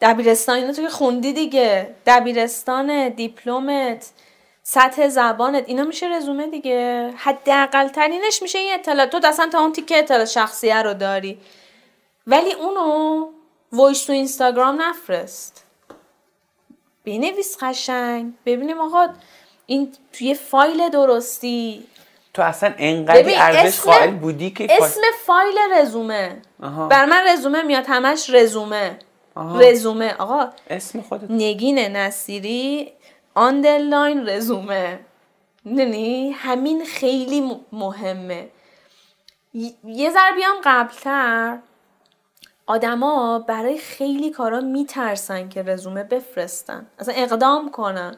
[0.00, 1.88] دبیرستان اینو تو خوندی دیگه.
[2.06, 4.10] دبیرستان دیپلمت.
[4.62, 5.64] سطح زبانت.
[5.66, 7.10] اینا میشه رزومه دیگه.
[7.16, 11.38] حداقل ترینش میشه این اطلاعات تو اصلا تا اون تیکه اطلاعات شخصیه رو داری.
[12.26, 13.26] ولی اونو
[13.72, 15.64] voice تو اینستاگرام نفرست.
[17.04, 18.32] بنویس قشنگ.
[18.46, 19.08] ببینیم آقا
[19.66, 21.86] این توی فایل درستی.
[22.34, 26.42] تو اصلا انقدر ارزش قائل بودی که اسم فایل رزومه.
[26.62, 26.88] آها.
[26.88, 28.98] بر من رزومه میاد همش رزومه.
[29.34, 29.60] آها.
[29.60, 30.14] رزومه.
[30.18, 31.30] آقا اسم خودت.
[31.30, 32.92] نگین نصیری
[33.34, 35.00] underline رزومه.
[35.64, 38.48] می‌دونی همین خیلی مهمه.
[39.84, 41.58] یه ذره بیام قبلتر.
[42.66, 46.86] آدما برای خیلی کارا میترسن که رزومه بفرستن.
[46.98, 48.16] اصلا اقدام کنن.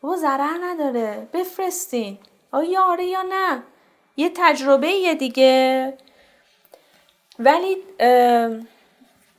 [0.00, 1.28] بابا ضرر نداره.
[1.32, 2.18] بفرستین.
[2.52, 3.62] آیا آره یا نه؟
[4.16, 5.94] یه تجربه یه دیگه.
[7.38, 7.76] ولی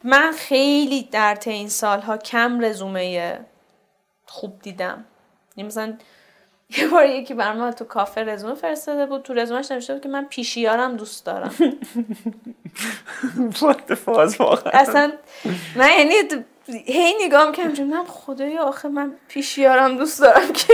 [0.04, 3.40] من خیلی در طی این سالها کم رزومه
[4.30, 5.06] خوب دیدم.
[5.58, 5.94] یعنی مثلا
[6.78, 10.10] یه بار یکی بر من تو کافه رزومه فرستاده بود تو رزومش نوشته بود که
[10.10, 11.56] من پیشیارم دوست دارم.
[14.06, 15.12] فاز واقعا؟ اصلا
[15.76, 16.14] من یعنی
[16.86, 20.74] هی نگاه می‌کنم چون من خدایا آخه من پیشیارم دوست دارم که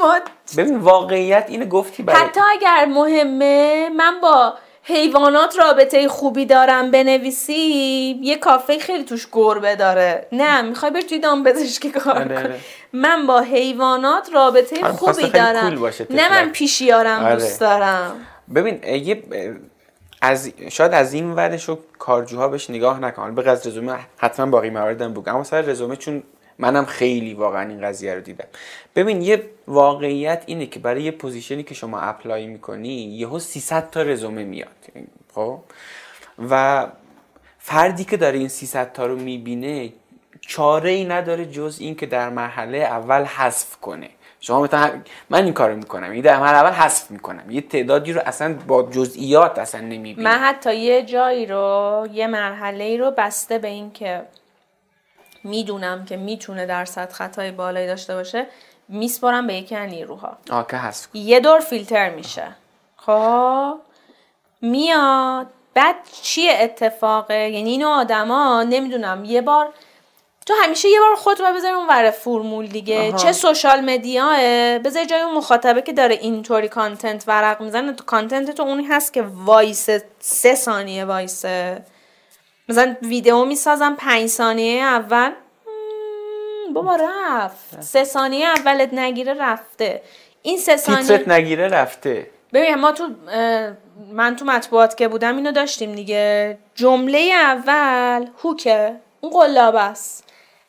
[0.00, 0.18] ما
[0.56, 8.20] ببین واقعیت اینو گفتی برای حتی اگر مهمه من با حیوانات رابطه خوبی دارم بنویسی؟
[8.22, 10.26] یه کافه خیلی توش گربه داره.
[10.32, 12.60] نه می‌خوای بری توی دامپزشکی کار آره، کنی؟ آره.
[12.92, 15.90] من با حیوانات رابطه می‌خواسته خوبی دارم.
[16.10, 16.30] نه.
[16.30, 17.34] من پیشیارم آره.
[17.34, 18.26] دوست دارم.
[18.54, 19.22] ببین یه
[20.22, 24.70] از شاید از این ورش رو کارجوها بهش نگاه نکنن به از رزومه حتما باقی
[24.70, 25.34] مواردم بگم.
[25.34, 26.22] اما سر رزومه چون
[26.62, 28.46] منم خیلی واقعا این قضیه رو دیدم.
[28.96, 33.90] ببین یه واقعیت اینه که برای یه position ی که شما apply می‌کنی یهو 300
[33.90, 34.68] تا رزومه میاد
[35.34, 35.58] خب؟
[36.50, 36.86] و
[37.58, 39.92] فردی که داره این 300 تا رو می‌بینه
[40.40, 44.08] چاره ای نداره جز این که در مرحله اول حذف کنه.
[44.40, 44.90] شما مثلا
[45.30, 47.50] من این کارو می‌کنم این در مرحله اول حذف می‌کنم.
[47.50, 50.30] یه تعدادی رو اصلا با جزئیات اصلا نمی‌بینم.
[50.30, 54.22] من حتی یه جایی رو یه مرحله ای رو بسته به این که
[55.44, 58.46] می‌دونم که می‌تونه درصد خطای بالایی داشته باشه
[58.88, 60.36] میسپارم به یکی از نیروها.
[60.50, 61.18] آه که حذف کن.
[61.18, 62.56] یه دور فیلتر میشه.
[62.96, 63.74] خب
[64.60, 65.46] میاد.
[65.74, 69.24] بعد چیه اتفاقه یعنی اینو آدما نمی‌دونم.
[69.24, 69.72] یه بار
[70.46, 73.08] تو همیشه یه بار خودت رو بذاری اون ور فرمول دیگه.
[73.08, 73.18] آها.
[73.18, 74.38] چه social media ه
[74.78, 77.92] بذاری جای اون مخاطبه که داره اینطوری content ورق می‌زنه.
[77.92, 81.82] تو content تو اونی هست که وایس سه ثانیه وایسه
[82.68, 85.32] مثلا ویدیو می‌سازم پنج ثانیه اول.
[86.74, 87.80] بابا رفت.
[87.80, 90.02] سه ثانیه اولت نگیره رفته.
[90.42, 92.30] این سه ثانیه تیترت نگیره رفته.
[92.52, 93.08] ببین ما تو
[94.12, 96.58] من تو مطبوعات که بودم اینو داشتیم دیگه.
[96.74, 98.96] جمله اول hook ه.
[99.20, 100.24] اون قلابه است.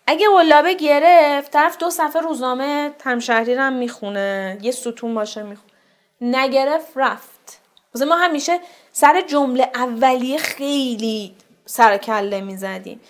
[0.08, 4.58] اگه قلابه گرفت طرف دو صفحه روزنامه همشهری رو هم می‌خونه.
[4.62, 5.74] یه ستون باشه می‌خونه.
[6.22, 7.60] نگرفت رفت.
[7.96, 8.60] مثلا ما همیشه
[8.92, 13.02] سر جمله اولیه خیلی سر کله می‌زدیم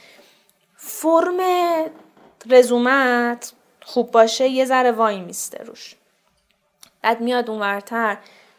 [0.78, 1.39] فرم
[2.50, 3.54] رزومت
[3.86, 5.96] خوب باشه یه ذره وای میسته روش.
[7.02, 8.18] بعد میاد اونورتر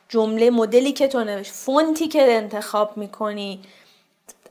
[0.09, 3.61] جمله مدلی که تو نوشت فونتی که انتخاب می‌کنی.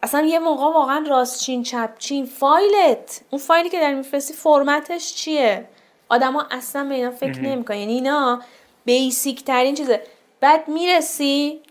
[0.03, 5.67] اصلا یه موقع واقعا راستچین چپچین فایلت اون فایلی که داری میفرستی فرمتش چیه؟
[6.09, 7.77] آدما اصلا به اینا فکر نمی‌کنن.
[7.77, 8.41] یعنی اینا
[8.85, 10.03] بیسیک ترین چیزه.
[10.39, 11.61] بعد می‌رسی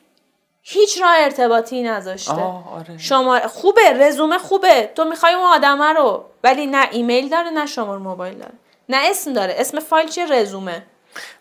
[0.63, 2.33] هیچ راه ارتباطی نذاشته.
[2.33, 2.99] آره.
[2.99, 4.91] شماره خوبه رزومه خوبه.
[4.95, 8.53] تو می‌خوای اون آدمه رو ولی نه ایمیل داره نه شماره موبایل داره.
[8.89, 9.55] نه اسم داره.
[9.59, 10.83] اسم فایل چیه؟ رزومه.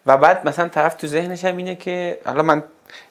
[0.05, 2.63] و بعد مثلا طرف تو ذهنش هم اینه که حالا من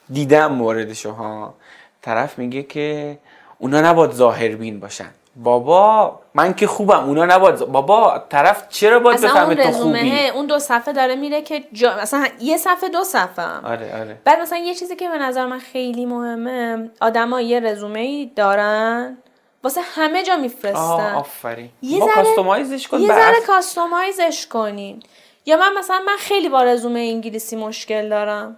[0.09, 1.53] دیدم موردشو ها
[2.01, 3.17] طرف میگه که
[3.57, 5.09] اونا نباید ظاهربین باشن.
[5.35, 10.45] بابا من که خوبم اونا نباید بابا طرف چرا باید بفهمه تو خوبی؟ رزومه اون
[10.45, 11.95] دو صفحه داره میره که جا...
[12.01, 13.65] مثلا یه صفحه دو صفحه هم.
[13.65, 14.17] آره آره.
[14.25, 19.17] بعد مثلا یه چیزی که به نظر من خیلی مهمه آدما یه رزومه ای دارن
[19.63, 21.13] واسه همه جا میفرستن.
[21.15, 21.69] آفرین.
[21.81, 25.03] یه ذره- کاستومایزش کن یه ذره کاستومایزش کنین
[25.45, 28.57] یا من مثلا من خیلی با رزومه انگلیسی مشکل دارم.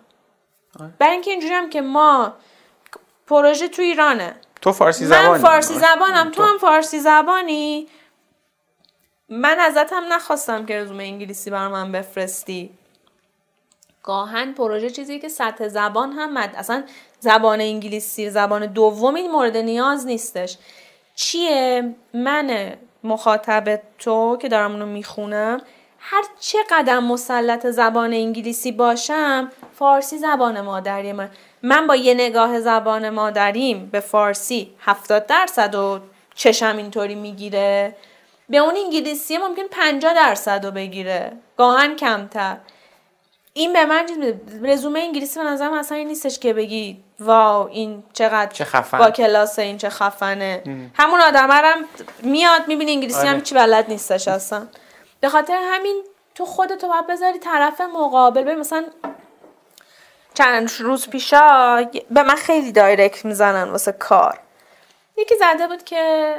[1.00, 2.34] برای اینکه اینجوری هم که ما
[3.28, 4.36] پروژه تو ایرانه.
[4.64, 5.42] تو فارسی من زبانی.
[5.42, 6.32] فارسی زبانم.
[6.32, 7.88] تو هم فارسی زبانی؟
[9.30, 12.70] من ازت هم نخواستم که رزومه انگلیسی بر من بفرستی.
[14.04, 16.56] گاهن پروژه چیزی که سطح زبان هم مد...
[16.56, 16.84] اصلا
[17.20, 20.58] زبان انگلیسی زبان دوم این مورد نیاز نیستش.
[21.16, 22.74] چیه؟ من
[23.04, 25.62] مخاطب تو که دارم اونو می‌خونم
[26.00, 31.30] هر چه قدم مسلط زبان انگلیسی باشم فارسی زبان مادری من.
[31.64, 36.00] من با یه نگاه زبان مادریم به فارسی 70 درصد و
[36.36, 37.96] چشم اینطوری می‌گیره.
[38.50, 41.32] به اون انگلیسی ممکن 50 درصد رو بگیره.
[41.58, 42.58] گاهن کمتر.
[43.54, 44.06] این به من
[44.64, 48.98] رزومه انگلیسی به نظرم اصلا این نیستش که بگی واو این چقدر چه خفن.
[48.98, 50.64] با کلاس این چه خفنه.
[50.96, 51.86] همون آدم هم
[52.24, 53.30] میاد می‌بینی انگلیسی آره.
[53.30, 54.68] هم چی بلد نیستش اصلا.
[55.20, 56.04] به خاطر همین
[56.36, 58.42] تو خودتو باید بذاری طرف مقابل.
[58.42, 58.86] ببین مثلا
[60.34, 64.40] چند روز پیشا به من خیلی دایرکت می‌زنن واسه کار.
[65.18, 66.36] یکی زده بود که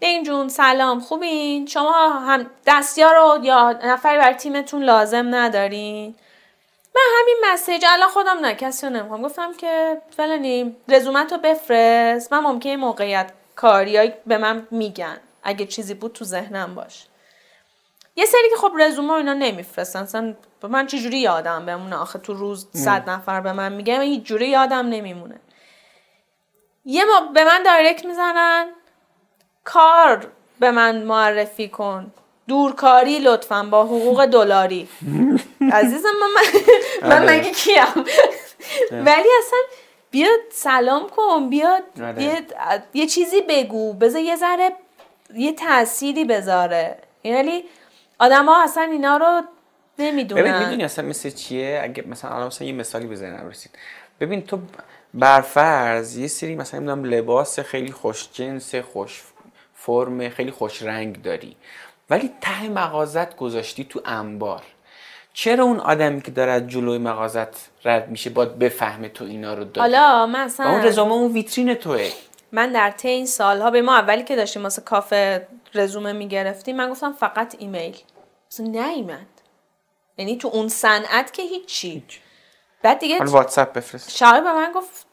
[0.00, 6.14] دین جون سلام خوبین؟ شما هم دستیار رو یا نفری بر تیمتون لازم ندارین؟
[6.94, 9.22] من همین مسیج الان خودم نه کسی رو نمی‌خوام.
[9.22, 12.32] گفتم که فلانی رزومت رو بفرست.
[12.32, 17.06] من ممکنه موقعیت کاریایی به من میگن اگه چیزی بود تو ذهنم باش.
[18.16, 20.02] یه سری که خب رزومه اینا نمیفرستن.
[20.02, 24.48] اصلا من چجوری یادم بمونه؟ آخه تو روز صد نفر به من میگه هیچ جوری
[24.48, 25.40] یادم نمیمونه.
[26.84, 28.66] یه ما به من دایرکت می‌زنن.
[29.64, 30.26] کار
[30.60, 32.12] به من معرفی کن.
[32.48, 34.88] دورکاری لطفا با حقوق دلاری.
[35.72, 36.60] عزیزم من
[37.10, 37.38] من آره.
[37.38, 38.04] مگه کیم؟
[38.92, 39.58] ولی اصلا
[40.10, 42.22] بیاد سلام کن بیاد آره.
[42.22, 42.46] یه,
[42.94, 43.92] یه چیزی بگو.
[43.92, 44.72] بذار یه ذره
[45.34, 46.98] یه تأثیری بذاره.
[47.24, 47.64] یعنی
[48.18, 49.42] آدم ها اصلا اینا رو
[49.98, 53.72] ببین نمی‌دونن می‌دونی اصلا مثل چیه؟ اگه مثلا الان مثلا یه مثالی بزنم رسید.
[54.20, 54.58] ببین تو
[55.14, 59.22] برفرض یه سری مثلا نمی‌دونم لباس خیلی خوش جنس خوش
[59.74, 61.56] فرم خیلی خوش رنگ داری.
[62.10, 64.62] ولی ته مغازت گذاشتی تو انبار.
[65.32, 69.80] چرا اون آدمی که داره جلوی مغازت رد میشه باید بفهمه تو اینا رو داری؟
[69.80, 72.10] حالا و اون مثلا رزومه اون ویترین توه.
[72.52, 76.90] من در طی این سالها به ما اولی که داشتیم واسه کافه رزومه می‌گرفتیم من
[76.90, 77.96] گفتم فقط ایمیل.
[78.50, 79.26] اصلا نیومد
[80.18, 82.04] یعنی تو اون صنعت که هیچی.
[82.82, 84.10] بعد دیگه واتساپ بفرست.
[84.10, 85.06] شاعر به من گفت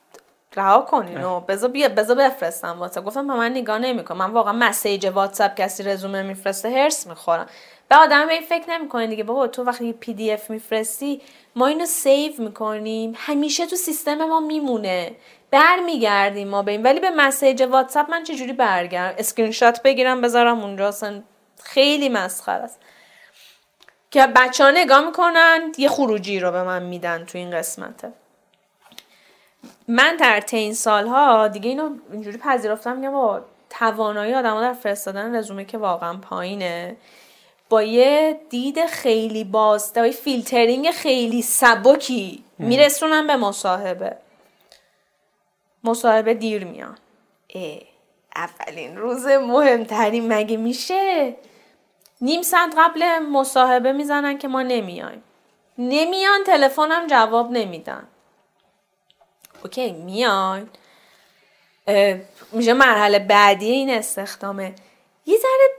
[0.56, 3.06] رها کن اینو بذار بیا بذار بفرستم واتساپ.
[3.06, 4.18] گفتم به من نگاه نمیکن.
[4.18, 7.48] من واقعا message واتساپ کسی رزومه میفرسته حرص می‌خورم.
[7.90, 9.24] به آدم به این فکر نمی‌کنه دیگه.
[9.24, 11.22] بابا تو وقتی PDF میفرستی
[11.56, 13.14] ما اینو save می‌کنیم.
[13.16, 15.16] همیشه تو سیستم ما میمونه.
[15.52, 16.84] برمیگردیم ما به این.
[16.84, 20.88] ولی به message واتساپ من چجوری برگردم اسکرین شات بگیرم بذارم اونجا.
[20.88, 21.24] اصلا
[21.64, 22.80] خیلی مسخره است.
[24.16, 28.14] که بچه ها نگاه می‌کنن یه خروجی رو به من میدن تو این قسمته.
[29.88, 35.36] من در طی این سالها دیگه اینو اینجوری پذیرفتم میگم با توانایی آدم در فرستادن
[35.36, 36.98] رزومه که واقعا پایینه.
[37.70, 44.18] با یه دید خیلی و یه فیلترینگ خیلی سبکی میرسونم به مصاحبه.
[45.84, 46.98] مصاحبه دیر میان
[48.36, 51.36] اولین روز مهمترین مگه میشه؟
[52.22, 55.24] نیم ساعت قبل مصاحبه می‌زنن که ما نمیایم.
[55.78, 58.08] نمیان تلفنم جواب نمیدن.
[59.64, 60.70] OK میان.
[62.52, 64.76] میشه مرحله بعدی این استخدامه.
[65.26, 65.70] یه ذره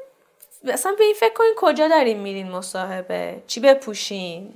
[0.74, 4.54] اصلا به این فکر کنین کجا دارین میرین مصاحبه؟ چی بپوشین؟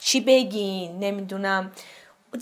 [0.00, 1.72] چی بگین؟ نمی‌دونم.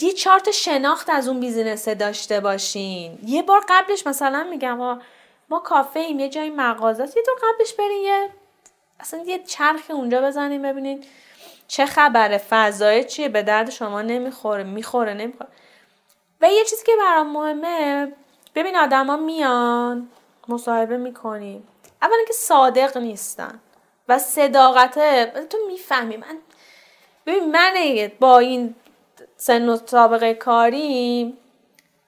[0.00, 3.18] یه چهار تا شناخت از اون بیزینسه داشته باشین.
[3.26, 5.00] یه بار قبلش مثلا میگم
[5.48, 7.02] ما کافه ایم یه جای مغازه.
[7.02, 8.28] یه دور قبلش برین یه
[9.00, 11.04] اصلا یه چرخ اونجا بزنین ببینین
[11.68, 15.50] چه خبره فضای چیه به درد شما نمی‌خوره می‌خوره نمی‌خوره.
[16.40, 18.12] و یه چیزی که برام مهمه
[18.54, 20.08] ببین آدما میان
[20.48, 21.68] مصاحبه می‌کنیم
[22.02, 23.60] اولا که صادق نیستن
[24.08, 24.94] و صداقت
[25.48, 26.16] تو می‌فهمی.
[26.16, 26.38] من
[27.26, 27.74] ببین من
[28.20, 28.74] با این
[29.36, 31.34] سن و سابقه کاری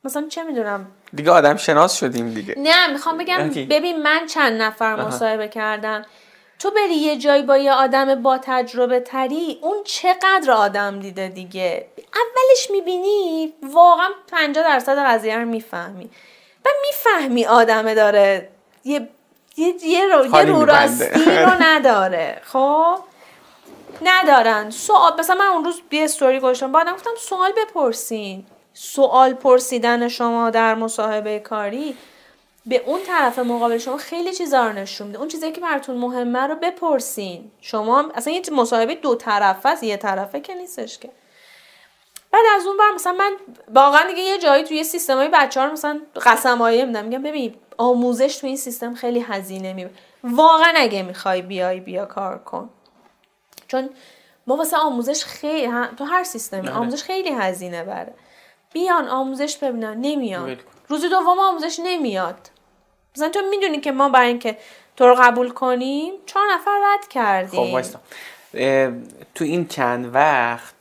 [0.04, 2.54] مثلا چه می‌دونم؟ دیگه آدم شناس شدیم دیگه.
[2.58, 3.48] نه می‌خوام بگم.
[3.48, 6.04] ببین من چند نفر مصاحبه کردم.
[6.62, 11.86] تو بری یه جایی با یه آدم با تجربه تری اون چقدر آدم دیده دیگه؟
[11.96, 16.10] اولش می‌بینی واقعا 50 درصد قضیه رو می‌فهمی.
[16.64, 18.48] و می‌فهمی آدمه داره
[18.84, 19.08] یه
[19.56, 20.64] یه, یه رو, یه رو.
[20.64, 22.40] راستی رو نداره.
[22.44, 22.96] خب؟
[24.02, 24.70] ندارن.
[24.70, 26.72] سوال مثلا من اون روز یه استوری گذاشتم.
[26.72, 28.46] با آدم گفتم سوال بپرسین.
[28.74, 31.96] سوال پرسیدن شما در مصاحبه کاری.
[32.66, 35.18] به اون طرف مقابل شما خیلی چیزا رو نشون میده.
[35.18, 37.50] اون چیزایی که براتون مهمه رو بپرسین.
[37.60, 41.10] شما اصلا یه مصاحبه دو طرفه است یه طرفه که نیستش که.
[42.30, 43.36] بعد از اون بر مثلا من
[43.74, 47.04] واقعا دیگه یه جایی توی سیستمای بچه ها رو مثلا قسمایی میدم.
[47.04, 49.94] میگم ببین آموزش تو این سیستم خیلی هزینه می‌بره
[50.24, 52.70] واقعا اگه می‌خوای بیای بیا کار کن.
[53.68, 53.90] چون
[54.46, 56.78] ما واسه آموزش خیلی تو هر سیستمی آره.
[56.78, 58.14] آموزش خیلی هزینه بره.
[58.72, 60.56] بیان آموزش ببینن نمیان.
[60.92, 62.50] روز دوم آموزش نمیاد.
[63.16, 64.56] مثلا تو می‌دونی که ما برای اینکه
[64.96, 67.82] تو رو قبول کنیم چهار نفر رد کردیم.
[67.82, 67.96] خب
[69.34, 70.74] تو این چند وقت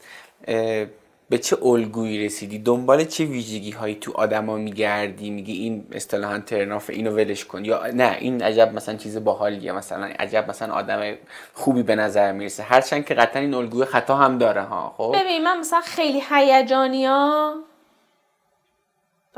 [1.29, 6.89] به چه الگویی رسیدی؟ دنبال چه ویژگی هایی تو آدما میگردی؟ میگی این اصطلاحا ترناف
[6.89, 7.65] اینو ولش کن.
[7.65, 11.15] یا نه این عجب مثلا چیز باحالیه مثلا عجب مثلا آدم
[11.53, 12.63] خوبی به نظر می‌رسه.
[12.63, 17.05] هرچند که قطعا این الگوی خطا هم داره ها خب؟ ببین من مثلا خیلی هیجانی
[17.05, 17.55] ها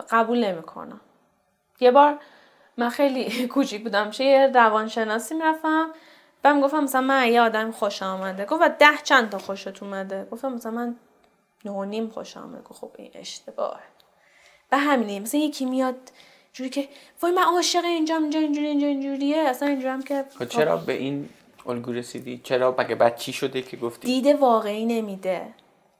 [0.01, 1.01] قبول نمی‌کنم.
[1.79, 2.19] یه بار
[2.77, 5.89] من خیلی کوچیک بودم چه یه روانشناسی می‌رفتم
[6.43, 10.27] و می‌گفتم مثلا من یه آدم خوش آمده گفت و ده چند تا خوشت اومده؟
[10.31, 10.95] گفتم مثلا من
[11.65, 13.83] نه نیم خوشم میاد خب این اشتباهه.
[14.71, 15.95] و همینه مثلا یکی میاد
[16.53, 16.89] جوری که
[17.21, 19.37] وای من عاشق اینجا اینجا اینجوری اینجا اینجوریه.
[19.37, 21.29] اصلا اینجورم که خب چرا به این
[21.65, 25.53] الگو رسیدی چرا مگه بعد چی شده که گفتی؟ دیده واقعی نمیده.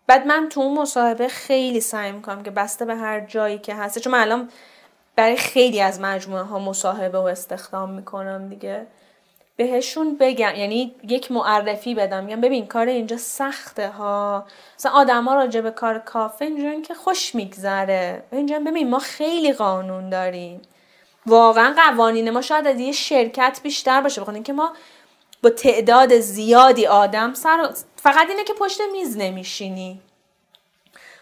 [0.08, 4.00] بعد من تو اون مصاحبه خیلی سعی می‌کنم که بسته به هر جایی که هست.
[4.00, 4.50] چون من الان
[5.16, 8.88] برای خیلی از مجموعه ها مصاحبه و استخدام می‌کنم دیگه.
[9.56, 12.24] بهشون بگم یعنی یک معرفی بدم.
[12.24, 14.46] میگم ببین کار اینجا سخته ها.
[14.80, 18.24] مثلا آدما راجع به کار کافه اینجوری که خوش میگذره.
[18.32, 20.62] اینجا ببین ما خیلی قانون داریم.
[21.26, 24.22] واقعا قوانین ما شاید از یه شرکت بیشتر باشه.
[24.22, 24.74] بخاطر اینکه ما
[25.44, 27.70] با تعداد زیادی آدم سر
[28.04, 30.02] فقط اینه که پشت میز نمیشینی.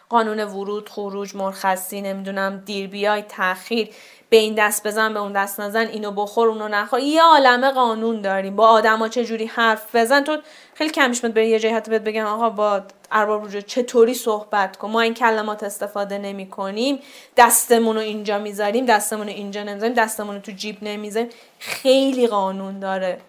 [0.10, 3.90] قانون ورود خروج مرخصی نمی‌دونم دیر بیای تاخیر
[4.30, 7.00] به این دست بزن به اون دست نزن اینو بخور اونو نخور.
[7.00, 10.38] یه عالمه قانون داریم با آدما چه جوری حرف بزن؟ تو
[10.74, 14.78] خیلی کمیش میاد به یه جایی حتی بهت بگن آقا با ارباب رجوع چطوری صحبت
[14.78, 17.00] کن؟ ما این کلمات استفاده نمی کنیم
[17.38, 21.30] دستمون رو اینجا می‌ذاریم دستمون رو اینجا نمی‌ذاریم دستمون رو تو جیب نمی‌ذاریم.
[21.60, 23.22] خیلی قانون داره.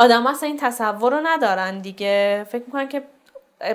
[0.00, 2.46] آدم اصلا این تصور رو ندارن دیگه.
[2.50, 3.02] فکر می‌کنن که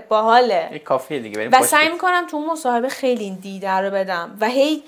[0.10, 0.82] باحاله.
[0.86, 4.84] کافیه دیگه و سعی می‌کنم تو مصاحبه خیلی data رو بدم و هی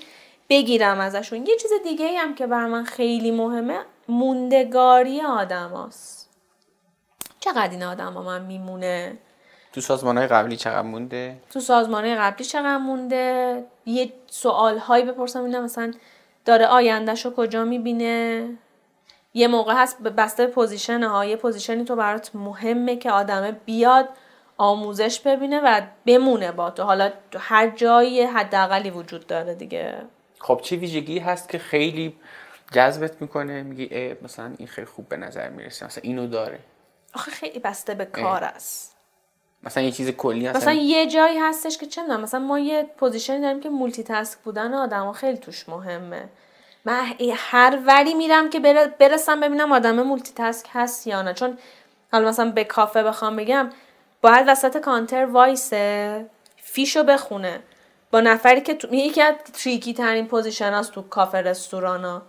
[0.50, 1.46] بگیرم ازشون.
[1.46, 3.78] یه چیز دیگه هم که بر من خیلی مهمه
[4.08, 6.30] موندگاری آدم هست.
[7.40, 9.18] چقدر این آدم ها من میمونه؟
[9.72, 15.04] تو سازمان های قبلی چقدر مونده؟ تو سازمان های قبلی چقدر مونده؟ یه سوال هایی
[15.04, 15.92] بپرسم اینه مثلا
[16.44, 18.48] داره آیندهش رو کجا می‌بینه؟
[19.34, 24.08] یه موقع هست بسته position ها یه position ی تو برات مهمه که آدمه بیاد
[24.56, 26.82] آموزش ببینه و بمونه با تو.
[26.82, 29.94] حالا هر جایی حداقلی وجود داره دیگه.
[30.38, 32.16] خب چه ویژگی هست که خیلی
[32.72, 36.58] جذبت می‌کنه؟ میگی مثلا این خیلی خوب به نظر می‌رسه مثلا اینو داره.
[37.14, 38.96] آخه خیلی بسته به کار است.
[39.62, 43.35] مثلا یه چیز کلی هست مثلا یه جایی هستش که چه مثلا ما یه position
[43.35, 46.28] ی داریم که multitask بودن آدم خیلی توش مهمه.
[46.88, 48.60] من هر وری میرم که
[48.98, 51.34] برسم ببینم آدم multitask هست یا نه.
[51.34, 51.58] چون
[52.12, 53.70] حالا مثلا به کافه بخوام بگم
[54.22, 56.26] باید وسط کانتر وایسه
[56.56, 57.60] فیشو بخونه.
[58.10, 58.94] با نفری که تو...
[58.94, 62.22] یکی از tricky ترین position هست تو کافه رستوران ها.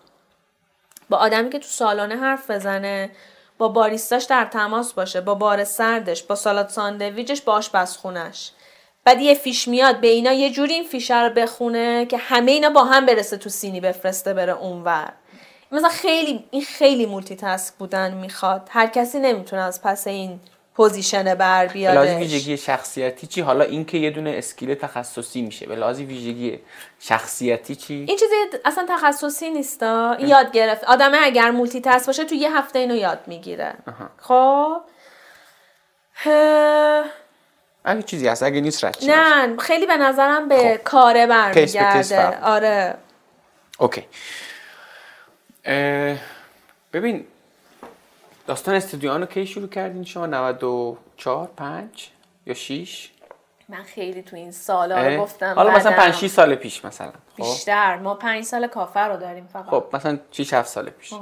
[1.09, 3.11] با آدمی که تو سالنه حرف بزنه
[3.57, 8.51] با باریستاش در تماس باشه با بار سردش با سالاد ساندویچش با آشپزخونش
[9.03, 12.69] بعد یه فیش میاد به اینا یه جوری این فیشه رو بخونه که همه اینا
[12.69, 15.13] با هم برسه تو سینی بفرسته بره اونور.
[15.71, 18.67] مثلا خیلی این خیلی multitask بودن می‌خواد.
[18.71, 20.39] هر کسی نمی‌تونه از پس این
[20.75, 25.65] position بر بیادش لازم ویژگی شخصیتی چی؟ حالا اینکه یه دونه skill تخصصی میشه.
[25.65, 26.59] به لازم ویژگی
[26.99, 28.35] شخصیتی چی؟ این چیزی
[28.65, 30.13] اصلا تخصصی نیستا.
[30.13, 30.83] این یاد گرفت.
[30.83, 33.73] آدمه اگر multitask باشه تو یه هفته اینو یاد می‌گیره.
[34.17, 34.81] خب.
[37.83, 40.83] اگه چیزی هست اگه نیست رد نه خیلی به نظرم به خب.
[40.83, 42.39] کاره برمیگرده.
[42.41, 42.95] آره.
[43.79, 44.05] اوکی.
[46.93, 47.25] ببین
[48.47, 52.09] داستان استودیو کی شروع کردین شما؟ 94 5
[52.45, 53.09] یا 6
[53.69, 57.97] من خیلی تو این سالا گفتم حالا مثلا 5 6 سال پیش مثلا خب؟ بیشتر.
[57.97, 59.65] ما 5 سال کافر رو داریم فقط.
[59.65, 61.13] خب مثلا 6 7 سال پیش.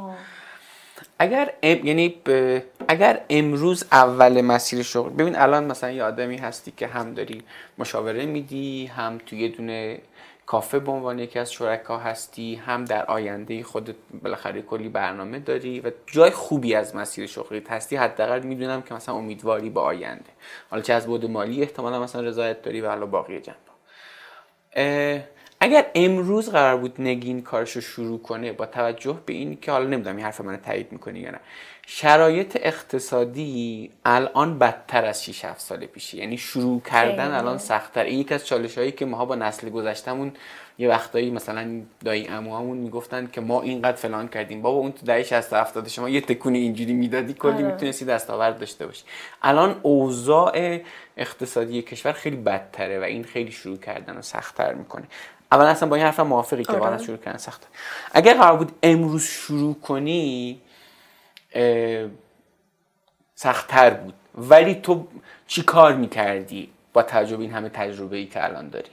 [1.19, 1.85] اگر ام...
[1.85, 2.59] یعنی ب...
[2.87, 7.43] اگر امروز اول مسیر شغل ببین الان مثلا یه آدمی هستی که هم داری
[7.77, 9.99] مشاوره میدی هم تو یه دونه
[10.45, 15.79] کافه به عنوان یکی از شرکا هستی هم در آینده خودت بالاخره کلی برنامه داری
[15.79, 20.29] و جای خوبی از مسیر شغلیت هستی حداقل می‌دونم که مثلا امیدواری با آینده.
[20.69, 23.57] حالا چه از بود مالی احتمالا مثلا رضایت داری و حالا باقی جنبا
[25.59, 29.85] اگر امروز قرار بود نگین کارش رو شروع کنه با توجه به این که حالا
[29.85, 31.39] نمی‌دونم این حرف من تایید می‌کنی یا نه
[31.89, 36.17] شرایط اقتصادی الان بدتر از 6 7 سال پیشه.
[36.17, 38.03] یعنی شروع کردن الان سختتر.
[38.03, 40.31] این یک از چالش هایی که ماها با نسل گذشتمون
[40.79, 44.61] یه وقتایی مثلا دایی اموامون می‌گفتن که ما اینقدر فلان کردیم.
[44.61, 47.71] بابا اون تو دهه 60 70 شما یه تکون اینجوری می‌دادی کلی آره.
[47.71, 49.03] می‌تونستی دستاورد داشته باشی.
[49.41, 50.79] الان اوضاع
[51.17, 55.05] اقتصادی کشور خیلی بدتره و این خیلی شروع کردن و سختتر می‌کنه.
[55.51, 56.97] اول اصلا با این حرفم موافقی که آره.
[56.97, 57.67] شروع کردن سخته
[58.11, 60.61] اگر قرار بود امروز شروع کنی
[63.35, 64.13] سختتر بود.
[64.35, 65.07] ولی تو
[65.47, 68.91] چی کار می‌کردی با تجربه این همه تجربه ای که الان داری؟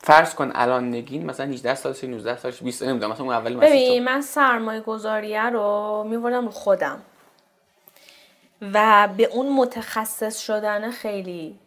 [0.00, 4.04] فرض کن الان نگین مثلا 18 سالش 19 سالش 20 نمی‌دونم مثلا اون اولی ببین
[4.04, 7.02] من سرمایه گذاریه رو میوردم رو خودم.
[8.72, 11.58] و به اون متخصص شدن خیلی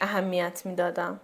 [0.00, 1.20] اهمیت می‌دادم.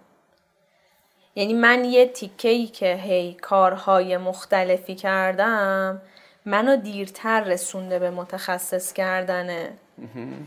[1.35, 6.01] یعنی من یه تیکه ای که هی کارهای مختلفی کردم
[6.45, 9.69] منو دیرتر رسونده به متخصص کردن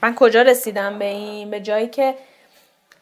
[0.03, 2.15] من کجا رسیدم به این؟ به جایی که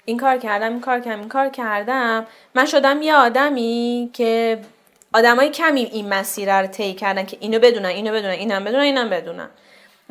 [0.05, 2.27] این کار کردم این کار کردم این کار کردم.
[2.55, 4.61] من شدم یه آدمی که
[5.13, 9.11] آدمای کمی این مسیر رو طی کردن که اینو بدونن اینو بدونن اینم بدونن اینم
[9.11, 9.51] بدونن.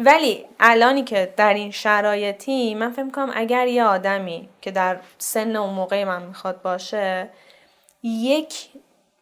[0.06, 5.56] ولی الانی که در این شرایطی من فکر کنم اگر یه آدمی که در سن
[5.56, 7.30] اون موقع من می‌خواد باشه
[8.04, 8.70] یک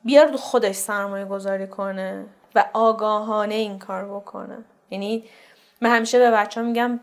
[0.03, 2.25] بیار خودش سرمایه گذاری کنه
[2.55, 4.57] و آگاهانه این کار بکنه.
[4.91, 5.23] یعنی
[5.81, 6.99] من همیشه به بچه ها میگم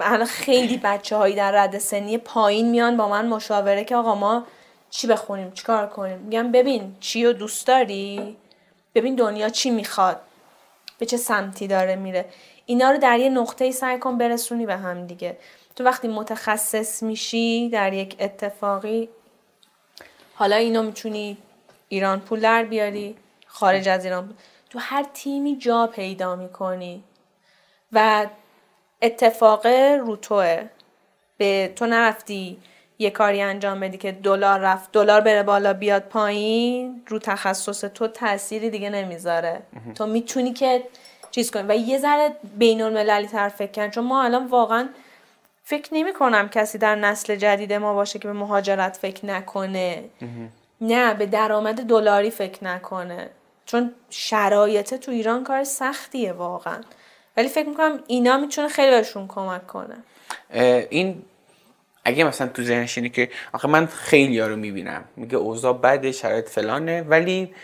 [0.00, 4.46] الان خیلی بچه هایی در رد سنی پایین میان با من مشاوره که آقا ما
[4.90, 8.36] چی بخونیم چی کار کنیم؟ میگم ببین چی رو دوست داری؟
[8.94, 10.20] ببین دنیا چی می‌خواد؟
[10.98, 12.24] به چه سمتی داره میره؟
[12.70, 15.36] اینا رو در یه نقطه سعی کن برسونی به هم دیگه.
[15.76, 19.08] تو وقتی متخصص میشی در یک اتفاقی
[20.34, 21.36] حالا اینو می‌تونی
[21.88, 23.16] ایران پول در بیاری
[23.46, 24.34] خارج از ایران
[24.70, 27.04] تو هر تیمی جا پیدا می‌کنی
[27.92, 28.26] و
[29.02, 29.66] اتفاق
[30.00, 30.68] رو توه.
[31.38, 32.58] به تو نرفتی
[32.98, 38.08] یه کاری انجام بدی که دلار رفت دلار بره بالا بیاد پایین رو تخصص تو
[38.08, 39.62] تأثیری دیگه نمی‌ذاره.
[39.94, 40.82] تو می‌تونی که
[41.38, 44.88] چیز کنی و یه ذره بین المللی تر فکر کن چون ما الان واقعا
[45.64, 50.04] فکر نمی کنم کسی در نسل جدید ما باشه که به مهاجرت فکر نکنه.
[50.80, 53.30] نه به درآمد دلاری فکر نکنه.
[53.66, 56.80] چون شرایط تو ایران کار سختیه واقعا.
[57.36, 59.96] ولی فکر می‌کنم اینا می‌تونه خیلی بهشون کمک کنه.
[60.90, 61.22] این
[62.04, 65.04] اگه مثلا تو ذهنش اینه که آخه من خیلی ها رو می‌بینم.
[65.16, 67.54] میگه اوضاع بده شرایط فلانه ولی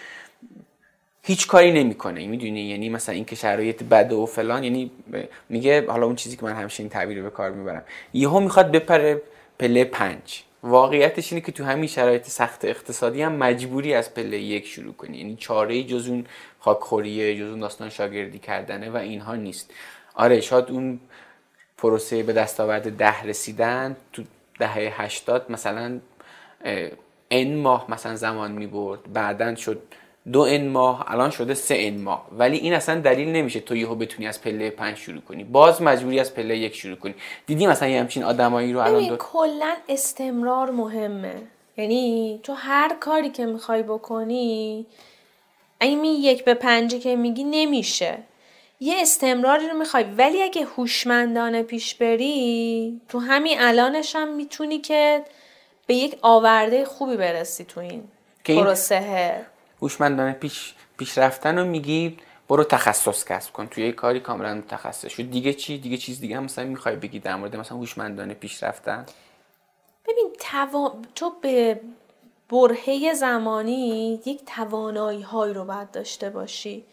[1.26, 2.26] هیچ کاری نمی‌کنه.
[2.26, 4.90] می‌دونی؟ یعنی مثلا اینکه شرایط بده و فلان یعنی
[5.48, 7.82] میگه حالا اون چیزی که من همیشه این تعبیر به کار می‌برم.
[8.14, 9.22] یهو می‌خواد بپره
[9.58, 10.42] پله پنج.
[10.62, 15.18] واقعیتش اینه که تو همین شرایط سخت اقتصادی هم مجبوری از پله یک شروع کنی.
[15.18, 16.26] یعنی چاره جز اون
[16.60, 19.70] خاکخوریه جز اون داستان شاگردی کردنه و اینها نیست.
[20.14, 21.00] آره شاید اون
[21.78, 24.22] پروسه به دستاورد ده رسیدن تو
[24.58, 26.00] دهه هشتاد مثلا
[27.30, 29.82] ان ماه مثلا زمان می برد بعدا شد
[30.32, 32.26] دو ان ماه الان شده سه ان ماه.
[32.32, 35.44] ولی این اصلا دلیل نمیشه تو یهو بتونی از پله پنج شروع کنی.
[35.44, 37.14] باز مجبوری از پله یک شروع کنی.
[37.46, 39.16] دیدی مثلا یه همچین آدمایی رو الان دو...
[39.16, 41.34] کلا استمرار مهمه.
[41.76, 44.86] یعنی تو هر کاری که می‌خوای بکنی
[45.80, 48.18] این یک به پنجی که میگی نمیشه.
[48.80, 50.04] یه استمراری رو می‌خوای.
[50.18, 55.22] ولی اگه هوشمندانه پیش بری تو همین الانش هم می‌تونی که
[55.86, 58.04] به یک آورده خوبی برسی تو این
[58.44, 59.46] پروسه.
[59.84, 62.16] هوشمندانه پیش پیش رفتن رو میگی
[62.48, 63.66] برو تخصص کسب کن.
[63.66, 67.18] توی یه کاری کاملا متخصص شد دیگه چی؟ دیگه چیز دیگه هم مثلا می‌خوای بگی
[67.18, 69.06] در مورد مثلا هوشمندانه پیش رفتن
[70.08, 70.94] ببین توا...
[71.14, 71.80] تو به
[72.48, 76.84] برهه زمانی یک توانایی هایی رو باید داشته باشی.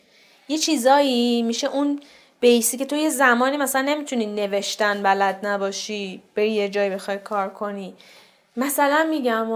[0.48, 2.00] یه چیزایی میشه اون
[2.40, 7.50] بیسی که تو یه زمانی مثلا نمی‌تونی نوشتن بلد نباشی بری یه جایی بخوای کار
[7.50, 7.94] کنی.
[8.58, 9.48] مثلا میگم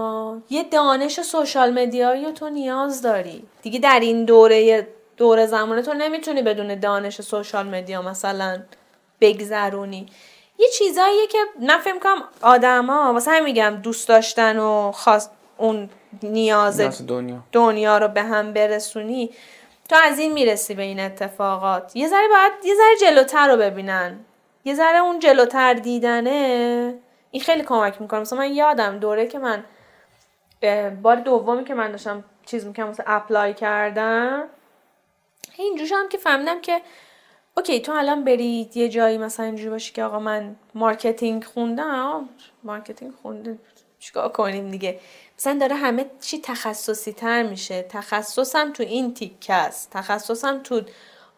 [0.50, 3.44] یه دانش سوشال مدیایی تو نیاز داری.
[3.62, 8.62] دیگه در این دوره دوره زمانه تو نمی‌تونی بدون دانش سوشال مدیا مثلا
[9.20, 10.06] بگذرونی.
[10.58, 15.90] یه چیزاییه که نفهم کنم آدما واسه هم میگم دوست داشتن و خواست اون
[16.22, 17.38] نیاز, دنیا.
[17.52, 19.30] دنیا رو به هم برسونی
[19.88, 21.96] تو از این می‌رسی به این اتفاقات.
[21.96, 24.18] یه ذره باید یه ذره جلوتر رو ببینن.
[24.64, 26.94] یه ذره اون جلوتر دیدنه
[27.36, 28.20] این خیلی کمک می‌کنه.
[28.20, 29.64] مثلا من یادم دوره که من
[31.02, 34.44] بار دومی که من داشتم چیز می‌کنم مثلا apply کردم.
[35.56, 36.80] اینجوری هم که فهمیدم که
[37.56, 42.28] okay تو الان برید یه جایی مثلا اینجوری باشی که آقا من marketing خوندم.
[42.64, 43.58] marketing خونده
[43.98, 45.00] چیکار کنیم دیگه؟
[45.38, 47.82] مثلا داره همه چی تخصصی تر میشه.
[47.82, 49.90] تخصصم تو این تیکه است.
[49.90, 50.82] تخصصم تو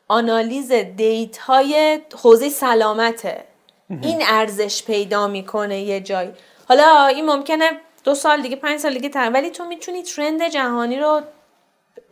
[0.08, 3.44] آنالیز data های حوزه سلامته.
[3.90, 6.30] این ارزش پیدا می‌کنه یه جایی
[6.68, 7.70] حالا این ممکنه
[8.04, 9.30] دو سال دیگه پنج سال دیگه تر.
[9.34, 11.20] ولی تو می‌تونی ترند جهانی رو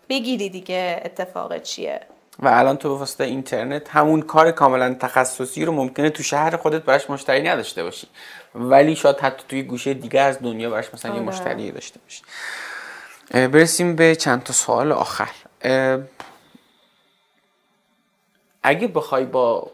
[0.09, 2.01] بگیری دیگه اتفاق چیه.
[2.39, 7.11] و الان تو واسطه اینترنت همون کار کاملا تخصصی رو ممکنه تو شهر خودت براش
[7.11, 8.07] مشتری نداشته باشی.
[8.55, 11.29] ولی شاید حتی توی گوشه دیگه از دنیا براش مثلا یه آره.
[11.29, 12.22] مشتری داشته باشی.
[13.49, 15.31] برسیم به چند تا سوال آخر.
[18.62, 19.70] اگه بخوای با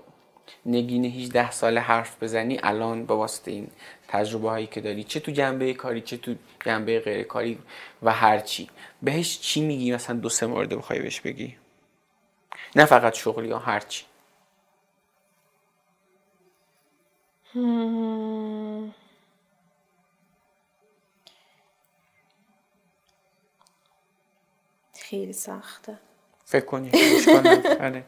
[0.67, 3.69] نگین 18 ساله حرف بزنی الان با واسطه این
[4.09, 6.35] تجربه هایی که داری چه تو جنبه کاری چه تو
[6.67, 7.59] جنبه غیر کاری
[8.03, 8.71] و هر چی.
[9.03, 11.57] بهش چی میگی؟ مثلا دو سه مورد بخوای بهش بگی؟
[12.77, 14.05] نه فقط شغلی یا هر چی.
[24.95, 25.99] خیلی سخته.
[26.45, 26.91] فکر کنی.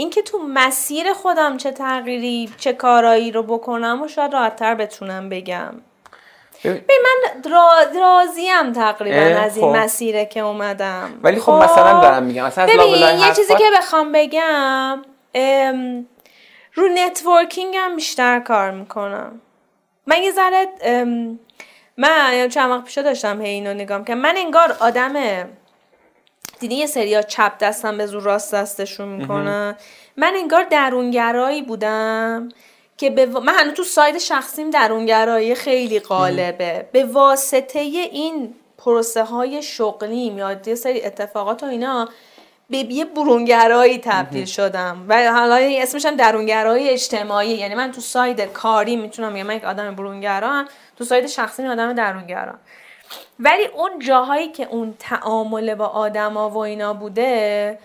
[0.00, 5.74] اینکه تو مسیر خودم چه تغییری چه کارایی رو بکنم و شاید راحتتر بتونم بگم.
[6.64, 7.70] ببین- به من را...
[8.00, 9.76] راضیم تقریبا از این خب.
[9.76, 11.20] مسیره که اومدم.
[11.22, 12.46] ولی خب مثلا دارم میگم.
[12.46, 15.02] مثلا ببین یه چیزی که بخوام بگم
[15.34, 16.06] ام،
[16.74, 19.40] رو networking هم بیشتر کار می‌کنم.
[20.06, 21.38] من یه ذره ام،
[21.96, 25.12] من یعنی چند وقت پیش داشتم هی اینو نگاه که من انگار آدم
[26.60, 29.76] دیدی یه سریا چپ دستم به زور راست دستشون می‌کنن.
[30.16, 32.48] من انگار درونگرایی بودم
[32.96, 36.88] که به من هنوز تو side شخصیم درونگرایی خیلی غالبه.
[36.92, 42.08] به واسطه این پروسه های شغلیم یا یه سری اتفاقات و اینا
[42.70, 45.04] به یه برونگرایی تبدیل شدم.
[45.08, 47.50] و حالا اسمش هم درونگرایی اجتماعی.
[47.50, 51.92] یعنی من تو side کاری می‌تونم بگم من یک آدم برونگرام تو side شخصی آدم
[51.92, 52.58] درونگرام
[53.40, 57.78] ولی اون جاهایی که اون تعامل با آدما و اینا بوده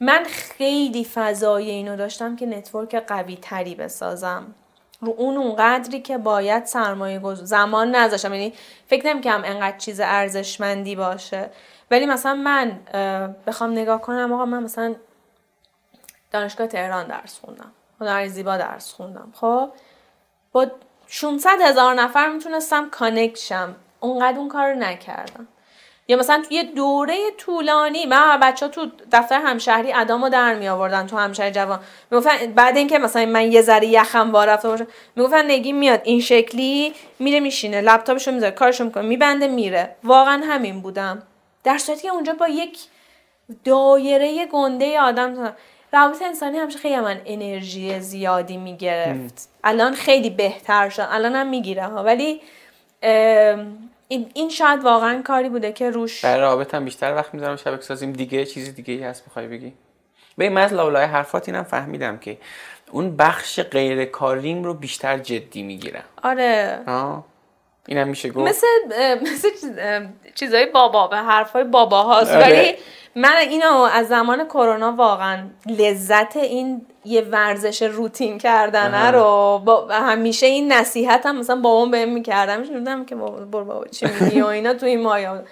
[0.00, 4.54] من خیلی فضای اینو داشتم که نتورک قوی تری بسازم.
[5.00, 8.34] رو اون اونقدری که باید سرمایه گذار زمان نذاشتم.
[8.34, 8.52] یعنی
[8.88, 11.50] فکر نمی‌کنم انقدر چیز ارزشمندی باشه.
[11.90, 12.80] ولی مثلا من
[13.46, 14.94] بخوام نگاه کنم آقا من مثلا
[16.30, 17.72] دانشگاه تهران درس خوندم.
[18.00, 19.32] هنر زیبا درس خوندم.
[19.34, 19.70] خب؟
[20.52, 20.66] با
[21.06, 23.38] 600 هزار نفر می‌تونستم کانکت
[24.00, 25.48] اونقدر اون کار رو نکردم.
[26.08, 31.06] یا مثلا یه دوره طولانی من بچه ها تو دفتر همشهری ادامو در می آوردن
[31.06, 31.80] تو همشهری جوان.
[32.10, 34.86] می‌گفتن بعد اینکه مثلا من یه ذره یخم وا رفته باشه
[35.16, 39.96] می‌گفتن نگی میاد این شکلی میره میشینه لپتاپشو می‌ذاره کارشو می‌کنه میبنده میره.
[40.04, 41.22] واقعا همین بودم.
[41.64, 42.78] در صورتی که اونجا با یک
[43.64, 45.54] دایره گنده آدم
[45.92, 49.48] روابط انسانی همیشه خیلی من انرژی زیادی می‌گرفت.
[49.64, 51.06] الان خیلی بهتر شد.
[51.10, 52.04] الان هم می‌گیره ها.
[52.04, 52.40] ولی
[54.10, 58.12] این شاید واقعا کاری بوده که روش برای رابط هم بیشتر وقت می‌ذارم شبکه سازیم
[58.12, 59.72] دیگه چیزی دیگه ای هست می‌خوای بگی؟
[60.38, 62.38] ببین من از لابلای حرفات اینم فهمیدم که
[62.90, 66.04] اون بخش غیر کاریم رو بیشتر جدی می‌گیرم.
[66.22, 66.80] آره.
[66.86, 67.24] آه.
[67.88, 68.48] اینم میشه گفت.
[68.48, 68.66] مثل
[69.22, 69.48] مثل
[70.34, 72.78] چیزای بابا به حرفای بابا هاست آره.
[73.14, 79.10] من اینو از زمان کرونا واقعا لذت این یه ورزش روتین کردنه.
[79.10, 84.06] رو با همیشه این نصیحت هم مثلا بابام بهم می‌کردم میشنیدم که بابا بابا چی
[84.20, 85.42] میگی و اینا تو این مایا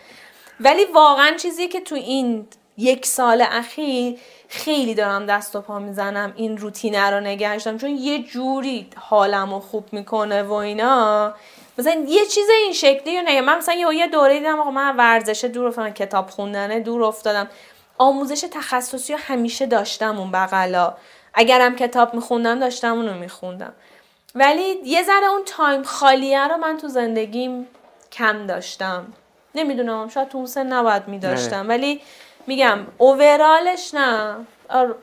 [0.61, 2.47] ولی واقعا چیزی که تو این
[2.77, 7.79] یک سال اخیر خیلی دارم دست و پا می‌زنم این روتینه رو نگه داشتم.
[7.79, 11.35] چون یه جوری حالم رو خوب می‌کنه و اینا.
[11.79, 15.45] مثلا یه چیز این شکلی نگه من مثلا یه, یه دوره دیدم آقا من ورزش
[15.45, 17.49] دور افتادم کتاب خوندنه دور افتادم.
[17.99, 20.95] آموزش تخصصی رو همیشه داشتم اون بغلا.
[21.35, 23.73] اگرم کتاب میخوندم داشتم اونو میخوندم.
[24.35, 27.67] ولی یه ذره اون تایم خالیه رو من تو زندگیم
[28.13, 29.07] کم داشتم.
[29.55, 31.69] نمی‌دونم شاید تو اون سن نباید میداشتم.
[31.69, 32.01] ولی
[32.47, 34.37] میگم اوورالش نه.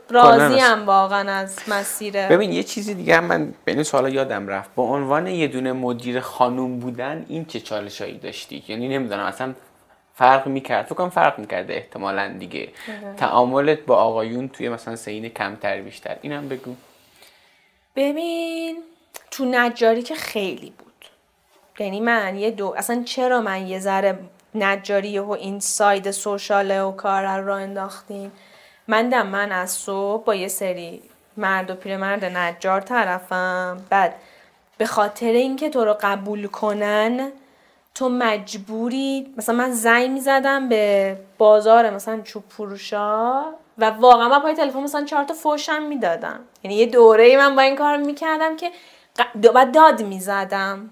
[0.10, 4.70] راضیم واقعا از مسیره ببین یه چیزی دیگه هم من به این سوالا یادم رفت.
[4.76, 9.54] با عنوان یه دونه مدیر خانوم بودن این چه چالشایی داشتی؟ یعنی نمی‌دونم اصلا
[10.14, 10.86] فرق می‌کرد.
[10.86, 12.70] فکر کنم فرق می‌کرده احتمالا دیگه.
[13.18, 16.16] تعاملت با آقایون توی مثلا سین کمتر بیشتر.
[16.22, 16.76] اینم بگو.
[17.96, 18.78] ببین
[19.32, 20.86] تو نجاری که خیلی بود.
[21.80, 24.20] یعنی من یه دو اصلا چرا من یه ذره
[24.56, 28.32] نجاری و این ساید سوشاله و کار رو راه انداختیم
[28.88, 31.02] من دم من از صبح با یه سری
[31.38, 33.78] مرد و پیرمرد نجار طرفم.
[33.90, 34.16] بعد
[34.78, 37.32] به خاطر اینکه تو رو قبول کنن
[37.96, 43.44] تو مجبوری مثلا من زنگ می‌زدم به بازار مثلا چوب فروشا
[43.78, 46.40] و واقعا من پای تلفن مثلا چهار تا فوشم می‌دادم.
[46.64, 48.72] یعنی یه دوره من با این کار می‌کردم که
[49.54, 50.90] بعد داد می‌زدم.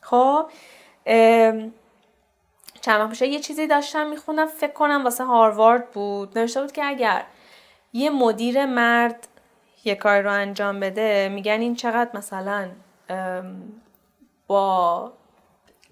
[0.00, 0.46] خب
[2.82, 6.38] چند وقت پیش یه چیزی داشتم میخوندم فکر کنم واسه هاروارد بود.
[6.38, 7.24] نوشته بود که اگر
[7.92, 9.28] یه مدیر مرد
[9.84, 12.70] یه کار رو انجام بده میگن این چقدر مثلا
[14.46, 15.12] با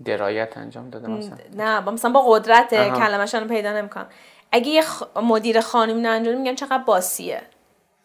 [0.04, 1.36] درایت انجام داده مثلا.
[1.54, 2.74] نه با مثلا با قدرت.
[2.98, 4.06] کلمه‌شان رو پیدا نمی‌کنم.
[4.52, 7.42] اگه یه خ- مدیر خانم اینو انجام میگن چقدر باسیه.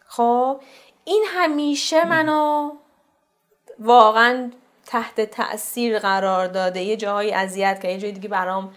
[0.06, 0.60] خب
[1.04, 2.72] این همیشه منو
[3.78, 4.50] واقعا
[4.86, 6.82] تحت تاثیر قرار داده.
[6.82, 8.70] یه جاهایی اذیت که یه جای دیگه برام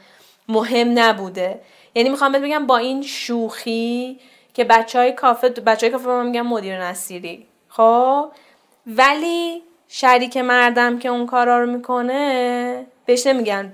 [0.47, 1.59] مهم نبوده.
[1.95, 4.19] یعنی می‌خوام بهت بگم با این شوخی
[4.53, 7.45] که بچه های کافه بچه های کافه من میگن مدیر نصیری.
[7.69, 8.31] خب؟
[8.87, 13.73] ولی شریک مردم که اون کارا رو می‌کنه بهش نمیگن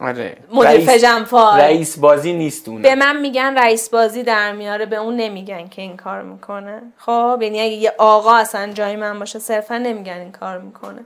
[0.00, 0.36] آره.
[0.52, 4.96] مدیر رئیس- فجنفال رئیس بازی نیست اون به من میگن رئیس بازی در میاره به
[4.96, 6.82] اون نمیگن که این کار می‌کنه.
[6.98, 11.04] خب؟ یعنی اگه یه آقا اصلا جای من باشه صرفا نمیگن این کار می‌کنه.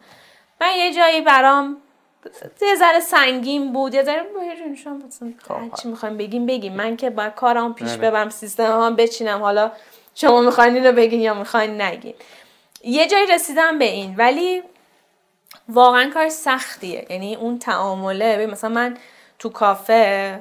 [0.61, 1.77] من یه جایی برام
[2.63, 4.27] یه ذره سنگین بود یه ذره
[5.49, 6.73] خب، هر چی می‌خوایم بگیم بگیم.
[6.73, 7.99] من که باید کارم پیش آره.
[8.01, 9.43] ببرم سیستم هم بچینم.
[9.43, 9.73] حالا
[10.15, 12.15] شما می‌خواین اینو بگین یا می‌خواین نگین.
[12.85, 14.15] یه جایی رسیدم به این.
[14.17, 14.63] ولی
[15.69, 17.07] واقعا کار سختیه.
[17.11, 18.97] یعنی اون تعامله مثلا من
[19.39, 20.41] تو کافه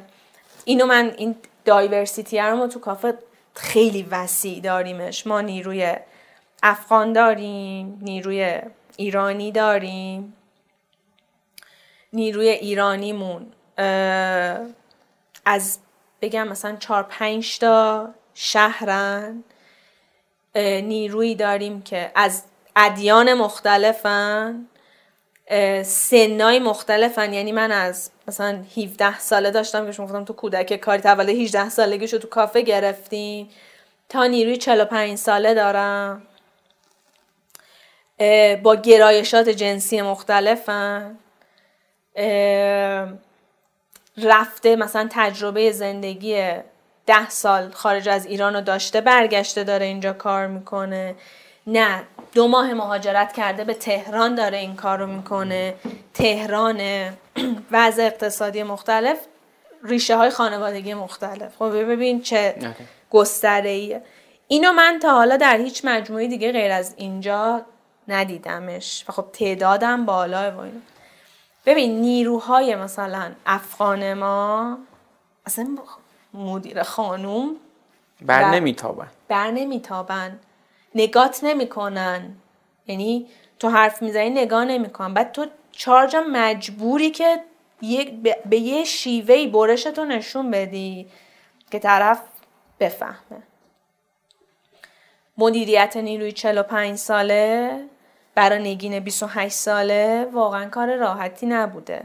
[0.66, 1.36] اینو من این
[1.66, 3.18] دایورسیتی رو تو کافه
[3.55, 5.28] خیلی وسیع داریمش.
[5.28, 5.93] ما نیروی
[6.64, 8.59] افغان داریم نیروی
[8.98, 10.34] ایرانی داریم.
[12.14, 13.52] نیروی ایرانیمون
[15.46, 15.80] از
[16.22, 19.44] بگم مثلا چهار پنج تا شهرن.
[20.56, 22.44] نیروی داریم که از
[22.76, 24.66] ادیان مختلفن.
[25.84, 27.34] سنای مختلفن.
[27.34, 32.18] یعنی من از مثلا 17 ساله داشتم که گفتم تو کودک کاری تولد 18 سالگیشو
[32.18, 33.50] تو کافه گرفتیم.
[34.10, 36.28] تا نیروی 45 ساله دارم.
[38.63, 41.17] با گرایشات جنسی مختلفن.
[44.17, 46.53] رفته مثلا تجربه زندگی
[47.05, 51.15] ده سال خارج از ایران رو داشته برگشته داره اینجا کار می‌کنه.
[51.67, 52.03] نه
[52.34, 55.74] دو ماه مهاجرت کرده به تهران داره این کار رو می‌کنه.
[56.13, 56.82] تهران
[57.71, 59.17] وضع اقتصادی مختلف
[59.84, 61.55] ریشه های خانوادگی مختلف.
[61.59, 62.55] خب ببین چه.
[63.09, 64.01] گستره ایه
[64.47, 67.65] اینو من تا حالا در هیچ مجموعه دیگه غیر از اینجا
[68.08, 69.06] ندیدمش.
[69.10, 70.80] و خب تعدادم بالاه و اینو
[71.66, 74.78] ببین نیروهای مثلا افغان ما
[75.45, 75.78] اصلا
[76.34, 77.56] مدیر خانوم
[78.22, 79.08] بر نمیتابن.
[79.28, 80.39] بر نمیتابن.
[80.95, 82.36] نگات نمی‌کنن.
[82.88, 83.28] یعنی
[83.60, 85.14] تو حرف می‌زنی نگاه نمی‌کنن.
[85.14, 87.43] بعد تو چارجا مجبوری که
[88.49, 91.08] به یه شیوهی برشتو نشون بدی
[91.72, 92.22] که طرف
[92.80, 93.43] بفهمه.
[95.38, 97.80] مدیریت نیروی 45 ساله
[98.36, 102.04] برای نگین 28 ساله واقعا کار راحتی نبوده.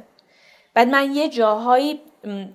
[0.75, 2.01] بعد من یه جاهایی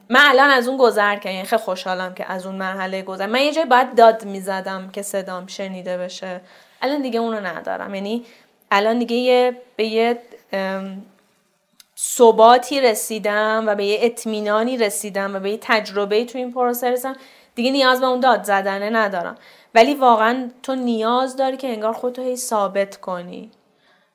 [0.10, 3.26] من الان از اون گذر کردم یعنی خیلی خوشحالم که از اون مرحله گذر.
[3.26, 6.42] من یه جایی باید داد می‌زدم که صدام شنیده بشه.
[6.82, 7.96] الان دیگه اونو ندارم.
[7.96, 8.26] یعنی
[8.72, 10.20] الان دیگه یه به یه
[12.00, 17.16] ثباتی رسیدم و به یه اطمینانی رسیدم و به یه تجربه تو این پروسه رسیدم.
[17.56, 19.36] دیگه نیاز به اون داد زدنه ندارم.
[19.76, 23.52] ولی واقعا تو نیاز داری که انگار خودتو هی ثابت کنی.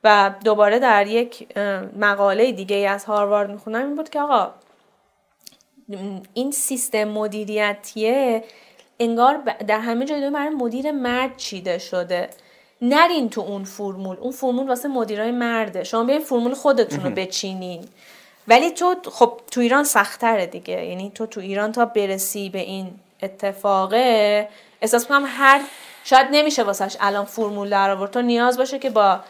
[0.08, 1.58] و دوباره در یک
[1.98, 4.50] مقاله دیگه از هاروارد می‌خونم این بود که آقا
[6.34, 8.44] این سیستم مدیریتیه
[9.00, 12.30] انگار در همه جای برای مدیر مرد چیده شده.
[12.82, 14.16] نرین تو اون فرمول.
[14.16, 15.84] اون فرمول واسه مدیرای مرده.
[15.84, 17.84] شما بیاین فرمول خودتون رو بچینین.
[18.48, 20.84] ولی تو خب تو ایران سختره دیگه.
[20.84, 22.90] یعنی تو تو ایران تا برسی به این
[23.22, 24.48] اتفاقه
[24.80, 25.60] احساس کنم هر
[26.04, 28.10] شاید نمیشه واسهش الان فرمول در آورد.
[28.10, 29.20] تو نیاز باشه که با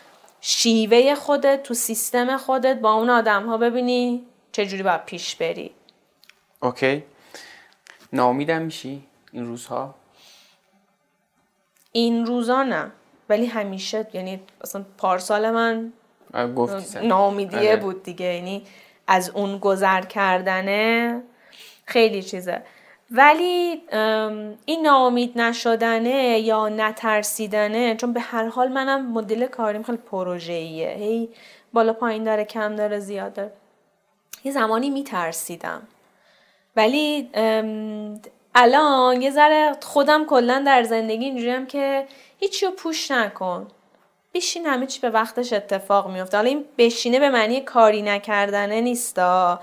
[0.41, 5.71] شیوه خودت تو سیستم خودت با اون آدم ها ببینی چجوری باید پیش بری.
[6.61, 7.05] اوکی.
[8.13, 9.95] ناامیدم میشی این روزها؟
[11.93, 12.93] این روزا نه
[13.29, 15.93] ولی همیشه یعنی اصلا پارسال من
[17.03, 17.77] ناامیدیه آره.
[17.77, 18.27] بود دیگه.
[18.27, 18.67] یعنی
[19.07, 21.23] از اون گذر کردنه
[21.85, 22.63] خیلی چیزه.
[23.11, 23.83] ولی
[24.65, 30.89] این ناامید نشدنه یا نترسیدنه چون به هر حال منم مدل کاریم خیلی پروژه‌ایه.
[30.91, 31.29] هی
[31.73, 33.53] بالا پایین داره کم داره زیاده
[34.45, 35.83] یه زمانی میترسیدم.
[36.77, 37.31] ولی
[38.55, 42.07] الان یه ذره خودم کلا در زندگی اینجوریم که
[42.39, 43.69] هیچی رو پوش نکن.
[44.35, 46.37] بشین همه چی به وقتش اتفاق میفته.
[46.37, 49.61] حالا این بشینه به معنی کاری نکردنه نیستا.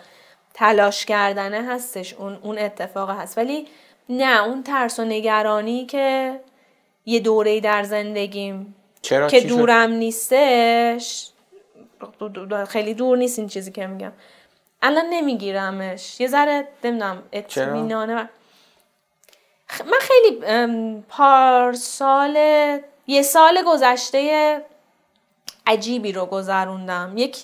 [0.58, 3.38] تلاش کردنه هستش اون اون اتفاق هست.
[3.38, 3.68] ولی
[4.10, 6.40] نه اون ترس و نگرانی که
[7.06, 11.30] یه دوره در زندگیم چرا؟ که دورم نیستش.
[12.68, 14.12] خیلی دور نیست این چیزی که میگم.
[14.82, 16.20] الان نمیگیرمش.
[16.20, 18.30] یه ذره نمی‌دونم اطمینانه
[19.86, 20.42] من خیلی
[21.10, 22.36] پارسال
[23.08, 24.62] یه سال گذشته
[25.68, 27.14] عجیبی رو گذروندم.
[27.16, 27.38] یک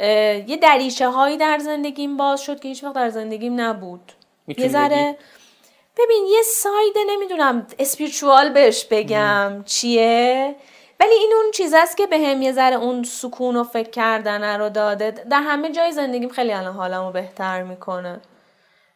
[0.00, 4.12] یه دریچه هایی در زندگیم باز شد که هیچ وقت در زندگیم نبود.
[4.58, 5.16] یه ذره
[5.98, 9.62] ببین یه سایده نمی‌دونم اسپیرچوال بهش بگم.
[9.66, 10.54] چیه؟
[11.00, 14.60] ولی این اون چیز است که به هم یه ذره اون سکون و فکر کردن
[14.60, 15.10] رو داده.
[15.10, 18.20] در همه جای زندگیم خیلی الان حالمو بهتر می‌کنه.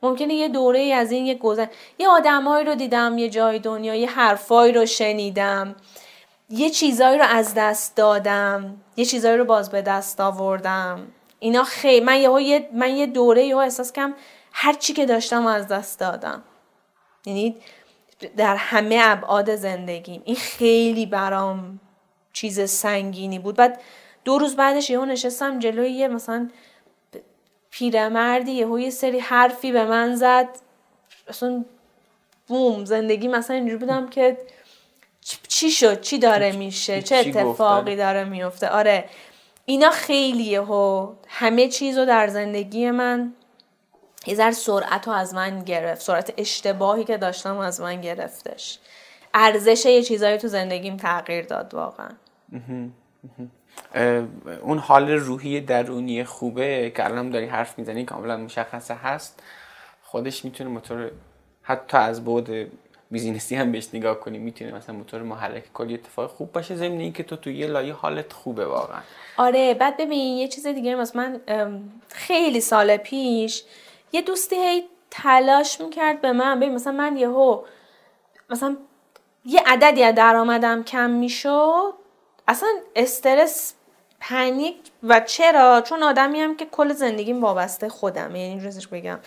[0.03, 1.67] ممکنه یه دوره از این یه گذر
[1.99, 5.77] یه آدمایی رو دیدم یه جای دنیا یه حرفایی رو شنیدم.
[6.51, 11.07] یه چیزایی رو از دست دادم یه چیزایی رو باز به دست آوردم.
[11.39, 14.15] اینا خیلی من یه من یه دوره یه احساس کم
[14.53, 16.43] هر چی که داشتم از دست دادم.
[17.27, 17.57] یعنی
[18.37, 20.23] در همه ابعاد زندگیم.
[20.25, 21.81] این خیلی برام
[22.33, 23.57] چیز سنگینی بود.
[23.57, 23.81] بعد
[24.25, 26.51] دو روز بعدش یهو نشستم جلوی یه مثلا
[27.71, 30.49] پیرمردی یهو یه سری حرفی به من زد.
[31.29, 31.65] اصلا
[32.47, 34.39] بوم زندگی مثلا اینجوری بودم که
[35.49, 39.05] چی شد؟ چی داره میشه؟ چه اتفاقی داره میفته؟ آره
[39.65, 43.33] اینا خیلیه و همه چیز رو در زندگی من
[44.27, 46.03] یه ذره سرعت رو از من گرفت.
[46.03, 48.79] سرعت اشتباهی که داشتم از من گرفتش.
[49.35, 52.11] ارزش یه چیزایی تو زندگیم تغییر داد واقعا.
[54.63, 59.43] اون حال روحی درونی خوبه که الان داری حرف می‌زنی کاملا مشخصه هست.
[60.03, 61.11] خودش می‌تونه موتور
[61.63, 62.71] حتی از بود
[63.11, 67.23] بیزینسی هم بهش نگاه کنی می‌تونه مثلا موتور محرک کلی اتفاق خوب باشه ضمن اینکه
[67.23, 69.01] تو تو یه لایه حالت خوبه واقعا.
[69.37, 71.41] آره بعد ببین یه چیز دیگه مثلا من
[72.09, 73.65] خیلی سال پیش
[74.13, 77.63] یه دوستی هی تلاش می‌کرد به من ببین مثلا من یهو
[78.51, 78.77] مثلا
[79.45, 81.95] یه عددی از درآمدم کم می‌شد
[82.49, 83.75] اصلا استرس
[84.21, 89.19] پنیک و چرا؟ چون آدمی هم که کل زندگیم وابسته خودم یعنی روزش بگم.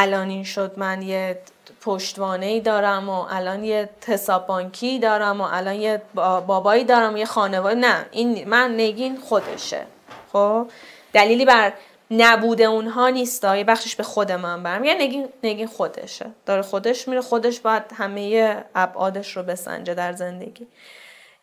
[0.00, 1.38] الان این شد من یه
[1.80, 7.24] پشتوانه ای دارم و الان یه حساب بانکی دارم و الان یه بابایی دارم یه
[7.24, 7.74] خانواده.
[7.74, 9.86] نه این من نگین خودشه.
[10.32, 10.66] خب؟
[11.12, 11.72] دلیلی بر
[12.10, 13.44] نبوده اونها نیست.
[13.44, 14.84] یه بخشش به خود من برم.
[14.84, 16.26] یه نگین, نگین خودشه.
[16.46, 17.20] داره خودش میره.
[17.20, 20.66] خودش باید همه ابعادش رو بسنجه در زندگی.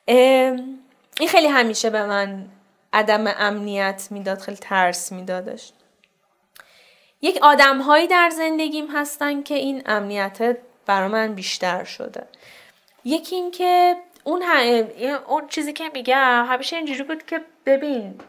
[0.05, 2.45] این خیلی همیشه به من
[2.93, 5.71] عدم امنیت می‌داد خیلی ترس میدادش.
[7.25, 12.23] یک آدم هایی در زندگیم هستن که این امنیت برا من بیشتر شده.
[13.05, 14.43] یکی این که اون,
[15.27, 18.19] اون چیزی که میگم همیشه اینجوری بود که ببین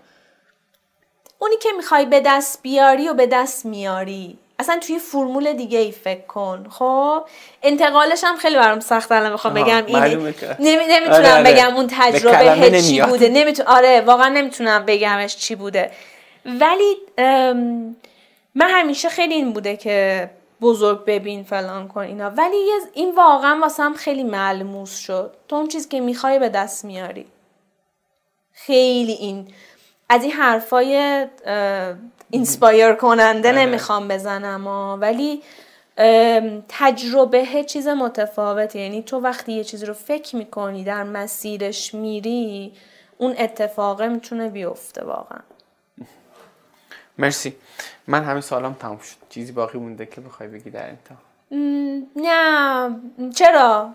[1.38, 4.38] اونی که می‌خوای به دست بیاری و به دست میاری.
[4.58, 6.66] اصلا توی فرمول دیگه ای فکر کن.
[6.70, 7.24] خب؟
[7.62, 9.96] انتقالش هم خیلی برام سخت الان بخوام بگم این
[10.60, 11.52] نمی‌تونم آره، آره.
[11.52, 13.28] بگم اون تجربه چی بوده.
[13.28, 15.90] نمی‌تونم آره واقعا نمی‌تونم بگمش چی بوده.
[16.44, 16.96] ولی
[18.58, 20.30] من همیشه خیلی این بوده که
[20.60, 22.30] بزرگ ببین فلان کن اینا.
[22.30, 25.34] ولی این واقعا واسه خیلی ملموس شد.
[25.48, 27.26] تو اون چیز که می‌خوای به دست میاری.
[28.52, 29.48] خیلی این
[30.08, 31.26] از این حرفای
[32.30, 33.58] اینسپایر کننده آره.
[33.58, 34.66] نمی‌خوام بزنم
[35.00, 35.42] ولی
[36.68, 38.78] تجربه چیز متفاوته.
[38.78, 42.72] یعنی تو وقتی یه چیز رو فکر می‌کنی در مسیرش میری
[43.18, 45.40] اون اتفاقه می‌تونه بیفته واقعا.
[47.18, 47.56] مرسی.
[48.06, 49.16] من همین سالم تموم شد.
[49.28, 51.16] چیزی باقی مونده که بخوای بگی در انتها؟
[52.16, 52.96] نه.
[53.34, 53.94] چرا؟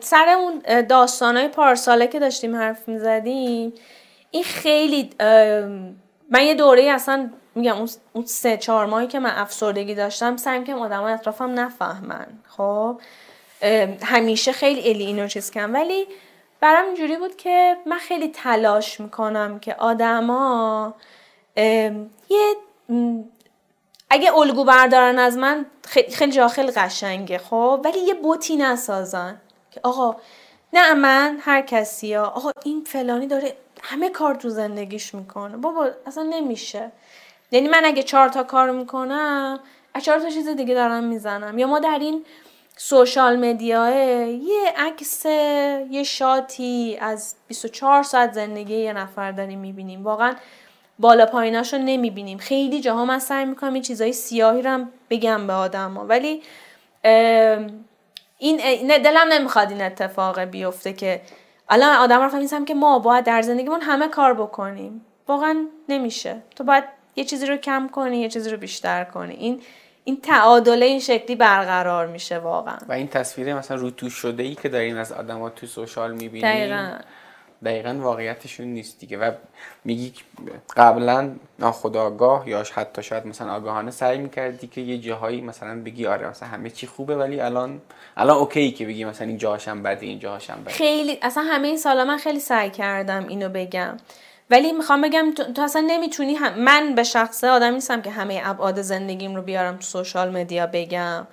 [0.00, 3.72] سر اون داستانهای پارساله که داشتیم حرف می‌زدیم
[4.30, 5.10] این خیلی
[6.30, 7.76] من یه دوره اصلا میگم
[8.12, 12.26] اون سه چهار ماهی که من افسردگی داشتم سعی که آدم اطرافم نفهمن.
[12.48, 13.00] خب؟
[14.02, 16.06] همیشه خیلی الی اینو چیز کم ولی
[16.60, 20.94] برام اینجوری بود که من خیلی تلاش می‌کنم که آدما
[21.56, 22.56] یه
[24.10, 29.40] اگه الگو بردارن از من خیلی, جا خیلی قشنگه خب؟ ولی یه بوتی نسازن
[29.70, 30.16] که آقا
[30.72, 35.56] نه من هر کسی ها آقا این فلانی داره همه کار تو زندگیش می‌کنه.
[35.56, 36.92] بابا اصلا نمیشه.
[37.50, 39.60] یعنی من اگه چهار تا کار می‌کنم
[39.94, 41.58] از چهار تا چیز دیگه دارم می‌زنم.
[41.58, 42.24] یا ما در این
[42.76, 43.96] سوشال مدیاه
[44.26, 45.26] یه عکس
[45.90, 50.04] یه شاتی از 24 ساعت زندگی یه نفر داریم می‌بینیم.
[50.04, 50.34] واقعا
[50.98, 52.38] بالا پاییناش رو نمی‌بینیم.
[52.38, 56.04] خیلی جاها من سعی می‌کنم این چیزای سیاهی رو بگم به آدم ها.
[56.04, 56.42] ولی
[58.38, 58.56] این
[59.02, 61.20] دلم نمی‌خواد این اتفاق بیفته که
[61.68, 65.06] الان آدم رو فهمیدم که ما باید در زندگیمون همه کار بکنیم.
[65.28, 66.36] واقعا نمیشه.
[66.56, 66.84] تو باید
[67.16, 69.34] یه چیزی رو کم کنی یه چیزی رو بیشتر کنی.
[69.34, 69.60] این
[70.04, 72.76] این تعادل این شکلی برقرار میشه واقعا.
[72.88, 76.50] و این تصویر مثلا رو شده ای که داریم از آدما تو سوشال می‌بینیم.
[76.50, 76.98] دقیقا.
[78.00, 79.18] واقعیتشون نیست دیگه.
[79.18, 79.30] و
[79.84, 80.12] میگی
[80.76, 86.28] قبلا ناخداگاه یا حتی شاید مثلا آگاهانه سعی می‌کردی که یه جاهایی مثلا بگی آره
[86.28, 87.80] مثلا همه چی خوبه ولی الان
[88.16, 90.70] الان اوکی که بگی مثلا این جاهاشم بده این جاهاشم بده.
[90.70, 93.96] خیلی اصلا همه این سالا من خیلی سعی کردم اینو بگم.
[94.50, 96.58] ولی می‌خوام بگم تو اصلا نمی‌تونی هم...
[96.58, 101.26] من به شخصه آدم نیستم که همه ابعاد زندگیم رو بیارم تو سوشال مدیا بگم.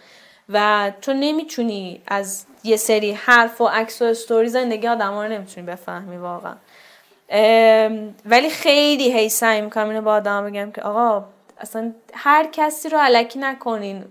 [0.49, 5.67] و تو نمی‌تونی از یه سری حرف و عکس و استوری زندگی آدم رو نمی‌تونی
[5.67, 6.55] بفهمی واقعا.
[8.25, 11.25] ولی خیلی هی سعی می‌کنم اینو با آدم بگم که آقا
[11.57, 14.05] اصلا هر کسی رو علکی نکنین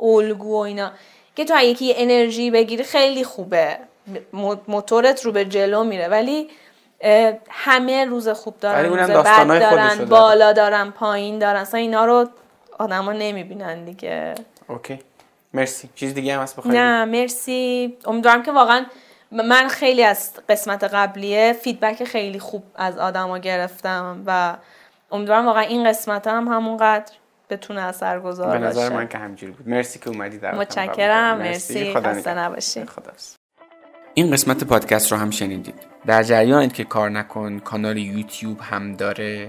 [0.00, 0.90] الگو و اینا.
[1.36, 3.78] که تو یکی یه انرژی بگیری خیلی خوبه.
[4.68, 6.08] موتورت رو به جلو میره.
[6.08, 6.48] ولی
[7.50, 11.60] همه روز خوب دارن روز بد دارن بالا دارن پایین دارن.
[11.60, 12.28] اصلا اینا رو
[12.78, 14.34] آدما نمی‌بینن دیگه.
[14.68, 14.98] okay.
[15.54, 15.90] مرسی.
[15.94, 17.96] چیز دیگه هم هست بخواید نه مرسی.
[18.06, 18.84] امیدوارم که واقعا
[19.32, 24.56] من خیلی از قسمت قبلیه feedback خیلی خوب از آدما گرفتم و
[25.12, 27.12] امیدوارم واقعا این قسمت هم همونقدر
[27.50, 29.68] بتونه اثر گذار باشه به نظر من که همینجوری بود.
[29.68, 31.38] مرسی که اومدی در متشکرم.
[31.38, 32.00] مرسی, مرسی.
[32.00, 32.84] خسته نباشی.
[32.84, 33.12] خدا
[34.14, 35.74] این قسمت پادکست رو هم شنیدید.
[36.06, 39.48] در جریانید که کار نکن کانال یوتیوب هم داره.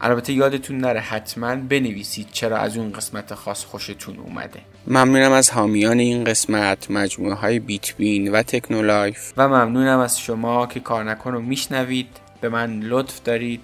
[0.00, 4.60] البته یادتون نره حتما بنویسید چرا از اون قسمت خاص خوشتون اومده.
[4.86, 9.32] ممنونم از حامیان این قسمت مجموعه های بیت بین و تکنولایف.
[9.36, 12.08] و ممنونم از شما که کار نکن رو میشنوید.
[12.40, 13.60] به من لطف دارید.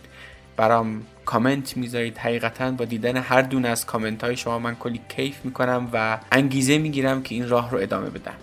[0.56, 2.18] برام کامنت می‌ذارید.
[2.18, 6.78] حقیقتا با دیدن هر دونه از کامنت های شما من کلی کیف می‌کنم و انگیزه
[6.78, 8.34] می‌گیرم که این راه رو ادامه بدم.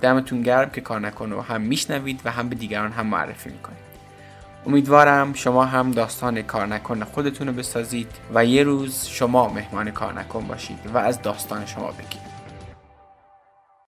[0.00, 3.87] دمتون گرم که کار نکن رو هم میشنوید و هم به دیگران هم معرفی می‌کنید.
[4.66, 10.12] امیدوارم شما هم داستان کار نکن خودتون رو بسازید و یه روز شما مهمان کار
[10.12, 12.27] نکن باشید و از داستان شما بگید.